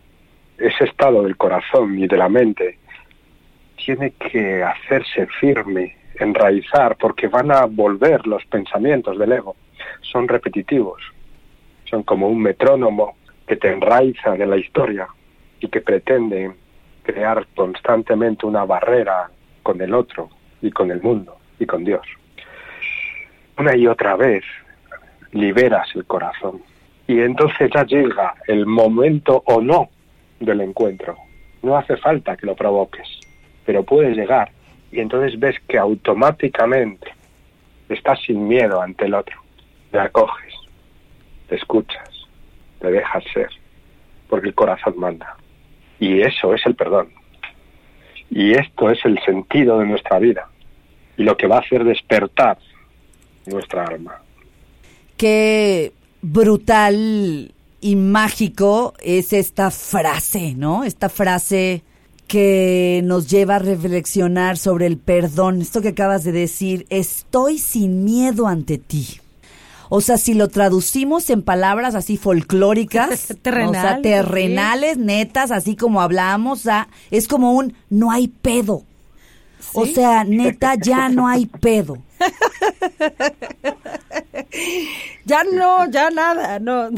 ese 0.57 0.85
estado 0.85 1.23
del 1.23 1.37
corazón 1.37 1.97
y 1.97 2.07
de 2.07 2.17
la 2.17 2.27
mente 2.27 2.79
tiene 3.77 4.11
que 4.11 4.63
hacerse 4.63 5.27
firme, 5.39 5.95
enraizar, 6.19 6.97
porque 6.97 7.27
van 7.27 7.51
a 7.51 7.65
volver 7.65 8.25
los 8.27 8.43
pensamientos 8.45 9.17
del 9.17 9.31
ego. 9.31 9.55
Son 10.01 10.27
repetitivos, 10.27 11.01
son 11.85 12.03
como 12.03 12.27
un 12.27 12.41
metrónomo 12.41 13.15
que 13.47 13.55
te 13.55 13.71
enraiza 13.71 14.31
de 14.31 14.45
la 14.45 14.57
historia 14.57 15.07
y 15.59 15.69
que 15.69 15.81
pretende 15.81 16.51
crear 17.03 17.47
constantemente 17.55 18.45
una 18.45 18.65
barrera 18.65 19.29
con 19.63 19.81
el 19.81 19.93
otro 19.93 20.29
y 20.61 20.71
con 20.71 20.91
el 20.91 21.01
mundo 21.01 21.37
y 21.59 21.65
con 21.65 21.83
Dios. 21.83 22.05
Una 23.57 23.75
y 23.75 23.87
otra 23.87 24.15
vez 24.15 24.43
liberas 25.31 25.87
el 25.95 26.05
corazón 26.05 26.61
y 27.07 27.21
entonces 27.21 27.69
ya 27.73 27.85
llega 27.85 28.35
el 28.47 28.65
momento 28.65 29.41
o 29.45 29.61
no 29.61 29.89
del 30.39 30.61
encuentro. 30.61 31.15
No 31.63 31.77
hace 31.77 31.97
falta 31.97 32.35
que 32.35 32.45
lo 32.45 32.55
provoques, 32.55 33.07
pero 33.67 33.83
puede 33.83 34.15
llegar 34.15 34.49
y 34.93 35.01
entonces 35.01 35.37
ves 35.37 35.57
que 35.67 35.77
automáticamente 35.77 37.11
estás 37.89 38.17
sin 38.25 38.47
miedo 38.47 38.81
ante 38.81 39.05
el 39.05 39.13
otro. 39.13 39.35
Te 39.91 39.99
acoges, 39.99 40.53
te 41.49 41.55
escuchas, 41.55 42.09
te 42.79 42.89
dejas 42.89 43.25
ser, 43.33 43.49
porque 44.29 44.47
el 44.47 44.55
corazón 44.55 44.93
manda. 44.97 45.35
Y 45.99 46.21
eso 46.21 46.53
es 46.53 46.65
el 46.65 46.75
perdón. 46.75 47.09
Y 48.29 48.53
esto 48.53 48.89
es 48.89 49.03
el 49.03 49.19
sentido 49.25 49.79
de 49.79 49.85
nuestra 49.85 50.17
vida 50.17 50.47
y 51.17 51.23
lo 51.23 51.35
que 51.35 51.47
va 51.47 51.57
a 51.57 51.59
hacer 51.59 51.83
despertar 51.83 52.57
nuestra 53.47 53.83
alma. 53.83 54.21
Qué 55.17 55.91
brutal 56.21 57.51
y 57.81 57.95
mágico 57.97 58.93
es 59.01 59.33
esta 59.33 59.71
frase, 59.71 60.53
¿no? 60.55 60.85
Esta 60.85 61.09
frase 61.09 61.83
que 62.27 63.01
nos 63.05 63.27
lleva 63.27 63.55
a 63.55 63.59
reflexionar 63.59 64.57
sobre 64.57 64.85
el 64.85 64.97
perdón. 64.97 65.61
Esto 65.61 65.81
que 65.81 65.89
acabas 65.89 66.23
de 66.23 66.31
decir, 66.31 66.85
estoy 66.89 67.57
sin 67.57 68.03
miedo 68.03 68.47
ante 68.47 68.77
ti. 68.77 69.21
O 69.89 70.01
sea, 70.01 70.17
si 70.17 70.33
lo 70.33 70.49
traducimos 70.49 71.29
en 71.29 71.41
palabras 71.41 71.95
así 71.95 72.17
folclóricas, 72.17 73.33
terrenales, 73.41 73.77
o 73.79 73.81
sea, 73.81 74.01
terrenales, 74.01 74.97
netas, 74.97 75.51
así 75.51 75.75
como 75.75 76.01
hablamos, 76.01 76.59
o 76.59 76.63
sea, 76.63 76.89
es 77.09 77.27
como 77.27 77.53
un 77.53 77.73
no 77.89 78.11
hay 78.11 78.27
pedo. 78.27 78.83
O 79.73 79.85
sea, 79.85 80.23
neta, 80.23 80.75
ya 80.75 81.09
no 81.09 81.27
hay 81.27 81.45
pedo. 81.45 81.97
ya 85.25 85.43
no, 85.43 85.89
ya 85.89 86.09
nada, 86.09 86.59
no. 86.59 86.89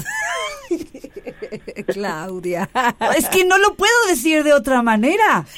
Claudia. 1.87 2.69
Es 3.17 3.27
que 3.29 3.45
no 3.45 3.57
lo 3.57 3.75
puedo 3.75 4.07
decir 4.07 4.43
de 4.43 4.53
otra 4.53 4.81
manera. 4.81 5.45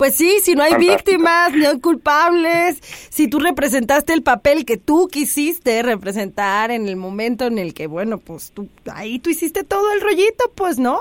Pues 0.00 0.14
sí, 0.14 0.38
si 0.42 0.54
no 0.54 0.62
hay 0.62 0.76
víctimas, 0.76 1.52
ni 1.52 1.66
hay 1.66 1.78
culpables, 1.78 2.78
si 3.10 3.28
tú 3.28 3.38
representaste 3.38 4.14
el 4.14 4.22
papel 4.22 4.64
que 4.64 4.78
tú 4.78 5.08
quisiste 5.08 5.82
representar 5.82 6.70
en 6.70 6.88
el 6.88 6.96
momento 6.96 7.44
en 7.44 7.58
el 7.58 7.74
que, 7.74 7.86
bueno, 7.86 8.16
pues 8.16 8.50
tú, 8.52 8.70
ahí 8.90 9.18
tú 9.18 9.28
hiciste 9.28 9.62
todo 9.62 9.92
el 9.92 10.00
rollito, 10.00 10.50
pues, 10.54 10.78
¿no? 10.78 11.00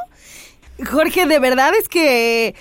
Jorge, 0.86 1.28
de 1.28 1.40
verdad 1.40 1.72
es 1.80 1.88
que 1.88 2.56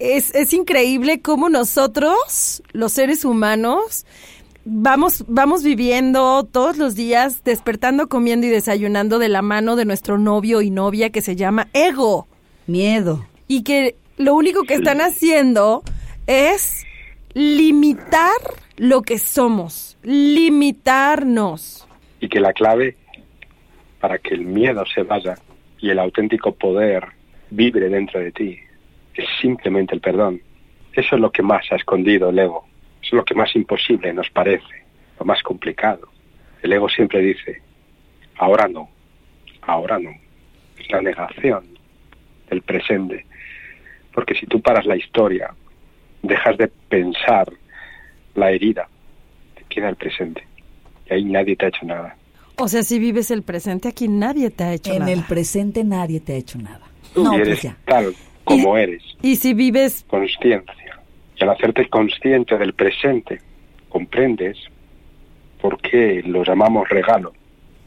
es, 0.00 0.34
es 0.34 0.52
increíble 0.52 1.20
cómo 1.20 1.48
nosotros, 1.48 2.62
los 2.72 2.92
seres 2.92 3.24
humanos, 3.24 4.06
vamos, 4.64 5.24
vamos 5.28 5.62
viviendo 5.62 6.44
todos 6.44 6.78
los 6.78 6.94
días, 6.94 7.44
despertando, 7.44 8.08
comiendo 8.08 8.46
y 8.46 8.50
desayunando 8.50 9.18
de 9.18 9.28
la 9.28 9.42
mano 9.42 9.76
de 9.76 9.84
nuestro 9.84 10.18
novio 10.18 10.62
y 10.62 10.70
novia 10.70 11.10
que 11.10 11.20
se 11.20 11.36
llama 11.36 11.68
ego. 11.74 12.26
Miedo. 12.66 13.26
Y 13.46 13.62
que 13.62 13.96
lo 14.16 14.34
único 14.34 14.62
que 14.64 14.74
están 14.74 15.00
haciendo 15.00 15.82
es 16.26 16.84
limitar 17.34 18.32
lo 18.76 19.02
que 19.02 19.18
somos, 19.18 19.98
limitarnos. 20.02 21.86
Y 22.20 22.28
que 22.28 22.40
la 22.40 22.54
clave 22.54 22.96
para 24.00 24.18
que 24.18 24.34
el 24.34 24.46
miedo 24.46 24.82
se 24.94 25.02
vaya 25.02 25.36
y 25.78 25.90
el 25.90 25.98
auténtico 25.98 26.52
poder 26.52 27.04
vibre 27.50 27.88
dentro 27.90 28.20
de 28.20 28.32
ti 28.32 28.58
es 29.20 29.28
simplemente 29.40 29.94
el 29.94 30.00
perdón. 30.00 30.40
Eso 30.92 31.14
es 31.14 31.20
lo 31.20 31.30
que 31.30 31.42
más 31.42 31.64
ha 31.70 31.76
escondido 31.76 32.30
el 32.30 32.38
ego. 32.38 32.66
Eso 33.02 33.08
es 33.08 33.12
lo 33.12 33.24
que 33.24 33.34
más 33.34 33.54
imposible 33.54 34.12
nos 34.12 34.28
parece, 34.30 34.84
lo 35.18 35.24
más 35.24 35.42
complicado. 35.42 36.08
El 36.62 36.72
ego 36.72 36.88
siempre 36.88 37.20
dice, 37.20 37.62
ahora 38.36 38.68
no, 38.68 38.88
ahora 39.62 39.98
no. 39.98 40.10
Es 40.78 40.90
la 40.90 41.00
negación 41.00 41.64
del 42.48 42.62
presente. 42.62 43.26
Porque 44.12 44.34
si 44.34 44.46
tú 44.46 44.60
paras 44.60 44.86
la 44.86 44.96
historia, 44.96 45.54
dejas 46.22 46.58
de 46.58 46.68
pensar 46.68 47.50
la 48.34 48.50
herida, 48.50 48.88
te 49.54 49.64
queda 49.64 49.88
el 49.88 49.96
presente. 49.96 50.44
Y 51.08 51.14
ahí 51.14 51.24
nadie 51.24 51.56
te 51.56 51.66
ha 51.66 51.68
hecho 51.68 51.86
nada. 51.86 52.16
O 52.56 52.68
sea, 52.68 52.82
si 52.82 52.98
vives 52.98 53.30
el 53.30 53.42
presente, 53.42 53.88
aquí 53.88 54.08
nadie 54.08 54.50
te 54.50 54.64
ha 54.64 54.72
hecho 54.74 54.92
en 54.92 54.98
nada. 55.00 55.12
En 55.12 55.18
el 55.18 55.24
presente 55.24 55.84
nadie 55.84 56.20
te 56.20 56.34
ha 56.34 56.36
hecho 56.36 56.58
nada. 56.58 56.90
Tú 57.14 57.24
no, 57.24 57.34
eres 57.34 57.48
pues 57.48 57.62
ya. 57.62 57.76
tal 57.86 58.14
como 58.50 58.76
y, 58.76 58.82
eres. 58.82 59.02
Y 59.22 59.36
si 59.36 59.54
vives 59.54 60.04
consciencia. 60.08 61.00
Y 61.36 61.42
al 61.42 61.50
hacerte 61.50 61.88
consciente 61.88 62.58
del 62.58 62.74
presente, 62.74 63.40
comprendes 63.88 64.58
por 65.60 65.80
qué 65.80 66.22
lo 66.26 66.44
llamamos 66.44 66.88
regalo 66.88 67.32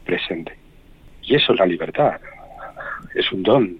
presente. 0.04 0.56
Y 1.22 1.34
eso 1.34 1.52
es 1.52 1.58
la 1.58 1.66
libertad. 1.66 2.20
Es 3.14 3.30
un 3.32 3.42
don, 3.42 3.76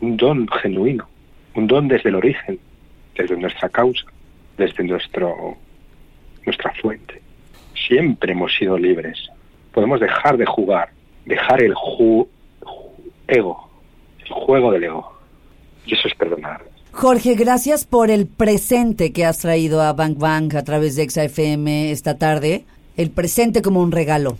un 0.00 0.16
don 0.16 0.48
genuino, 0.48 1.08
un 1.54 1.66
don 1.66 1.88
desde 1.88 2.10
el 2.10 2.16
origen, 2.16 2.58
desde 3.16 3.36
nuestra 3.36 3.68
causa, 3.68 4.04
desde 4.56 4.84
nuestro, 4.84 5.56
nuestra 6.44 6.72
fuente. 6.74 7.20
Siempre 7.74 8.32
hemos 8.32 8.54
sido 8.54 8.78
libres. 8.78 9.30
Podemos 9.72 10.00
dejar 10.00 10.36
de 10.36 10.46
jugar, 10.46 10.90
dejar 11.24 11.62
el 11.62 11.74
ju 11.74 12.28
ego, 13.26 13.68
el 14.20 14.28
juego 14.28 14.72
del 14.72 14.84
ego. 14.84 15.13
Jorge, 16.92 17.34
gracias 17.34 17.84
por 17.84 18.10
el 18.10 18.26
presente 18.26 19.12
que 19.12 19.24
has 19.24 19.38
traído 19.38 19.82
a 19.82 19.92
Bank 19.92 20.16
Bank 20.16 20.54
a 20.54 20.62
través 20.62 20.96
de 20.96 21.08
XFM 21.08 21.90
esta 21.90 22.18
tarde. 22.18 22.64
El 22.96 23.10
presente 23.10 23.62
como 23.62 23.80
un 23.80 23.90
regalo. 23.90 24.38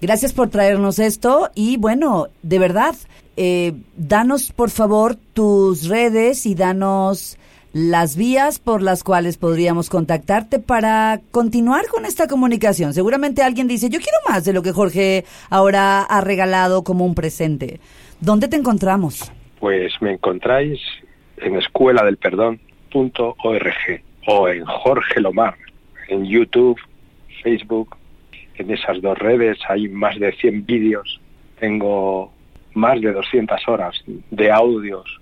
Gracias 0.00 0.32
por 0.32 0.48
traernos 0.48 0.98
esto 0.98 1.50
y 1.54 1.76
bueno, 1.76 2.28
de 2.42 2.58
verdad, 2.58 2.94
eh, 3.36 3.74
danos 3.96 4.50
por 4.50 4.70
favor 4.70 5.14
tus 5.14 5.88
redes 5.88 6.46
y 6.46 6.54
danos 6.54 7.36
las 7.72 8.16
vías 8.16 8.58
por 8.58 8.82
las 8.82 9.04
cuales 9.04 9.36
podríamos 9.36 9.90
contactarte 9.90 10.58
para 10.58 11.20
continuar 11.30 11.86
con 11.88 12.06
esta 12.06 12.26
comunicación. 12.26 12.94
Seguramente 12.94 13.42
alguien 13.42 13.68
dice, 13.68 13.90
yo 13.90 14.00
quiero 14.00 14.18
más 14.28 14.44
de 14.44 14.54
lo 14.54 14.62
que 14.62 14.72
Jorge 14.72 15.24
ahora 15.50 16.02
ha 16.02 16.20
regalado 16.22 16.82
como 16.82 17.04
un 17.04 17.14
presente. 17.14 17.78
¿Dónde 18.20 18.48
te 18.48 18.56
encontramos? 18.56 19.30
Pues 19.60 19.92
me 20.00 20.12
encontráis 20.12 20.80
en 21.36 21.56
escuela 21.56 22.02
del 22.04 22.16
perdón.org 22.16 24.02
o 24.26 24.48
en 24.48 24.64
Jorge 24.64 25.20
Lomar, 25.20 25.54
en 26.08 26.24
YouTube, 26.24 26.80
Facebook. 27.42 27.96
En 28.56 28.70
esas 28.70 29.00
dos 29.00 29.18
redes 29.18 29.58
hay 29.68 29.88
más 29.88 30.18
de 30.18 30.32
100 30.32 30.66
vídeos. 30.66 31.20
Tengo 31.58 32.32
más 32.74 33.00
de 33.00 33.12
200 33.12 33.68
horas 33.68 34.02
de 34.30 34.50
audios 34.50 35.20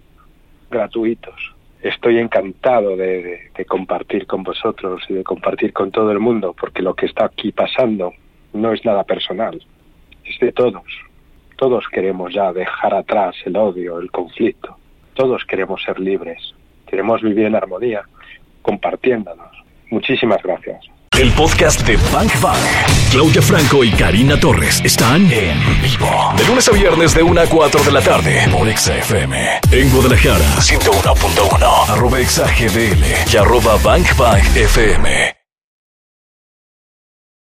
gratuitos. 0.71 1.55
Estoy 1.83 2.19
encantado 2.19 2.97
de, 2.97 3.51
compartir 3.69 4.27
con 4.27 4.43
vosotros 4.43 5.03
y 5.09 5.15
de 5.15 5.25
compartir 5.25 5.73
con 5.73 5.91
todo 5.91 6.11
el 6.11 6.19
mundo, 6.19 6.55
porque 6.59 6.83
lo 6.83 6.95
que 6.95 7.07
está 7.07 7.27
aquí 7.27 7.53
pasando 7.53 8.13
no 8.53 8.73
es 8.73 8.85
nada 8.85 9.05
personal, 9.05 9.61
es 10.25 10.39
de 10.41 10.53
todos. 10.53 10.85
Todos 11.59 11.87
queremos 11.91 12.33
ya 12.33 12.53
dejar 12.53 12.95
atrás 12.95 13.35
el 13.45 13.57
odio, 13.57 13.99
el 13.99 14.13
conflicto. 14.13 14.77
Todos 15.15 15.45
queremos 15.45 15.83
ser 15.83 15.99
libres, 15.99 16.55
queremos 16.87 17.21
vivir 17.21 17.47
en 17.47 17.57
armonía 17.57 18.03
compartiéndonos. 18.63 19.51
Muchísimas 19.91 20.41
gracias. 20.41 20.87
El 21.19 21.33
podcast 21.33 21.85
de 21.85 21.97
Bank 22.15 22.31
Bank. 22.41 22.61
Claudia 23.11 23.43
Franco 23.43 23.83
y 23.83 23.91
Karina 23.91 24.39
Torres 24.39 24.81
están 24.85 25.23
en 25.33 25.59
vivo. 25.83 26.33
De 26.37 26.47
lunes 26.47 26.69
a 26.69 26.73
viernes 26.73 27.13
de 27.13 27.25
1 27.25 27.41
a 27.41 27.47
4 27.47 27.83
de 27.83 27.91
la 27.91 28.01
tarde 28.03 28.47
por 28.53 28.71
XFM. 28.71 29.61
En 29.73 29.91
Guadalajara, 29.91 30.61
101.1. 30.61 31.89
Arroba 31.89 32.19
XAGDL 32.19 33.35
y 33.35 33.37
arroba 33.37 33.77
Bank 33.83 34.17
Bank 34.17 34.45
FM. 34.55 35.38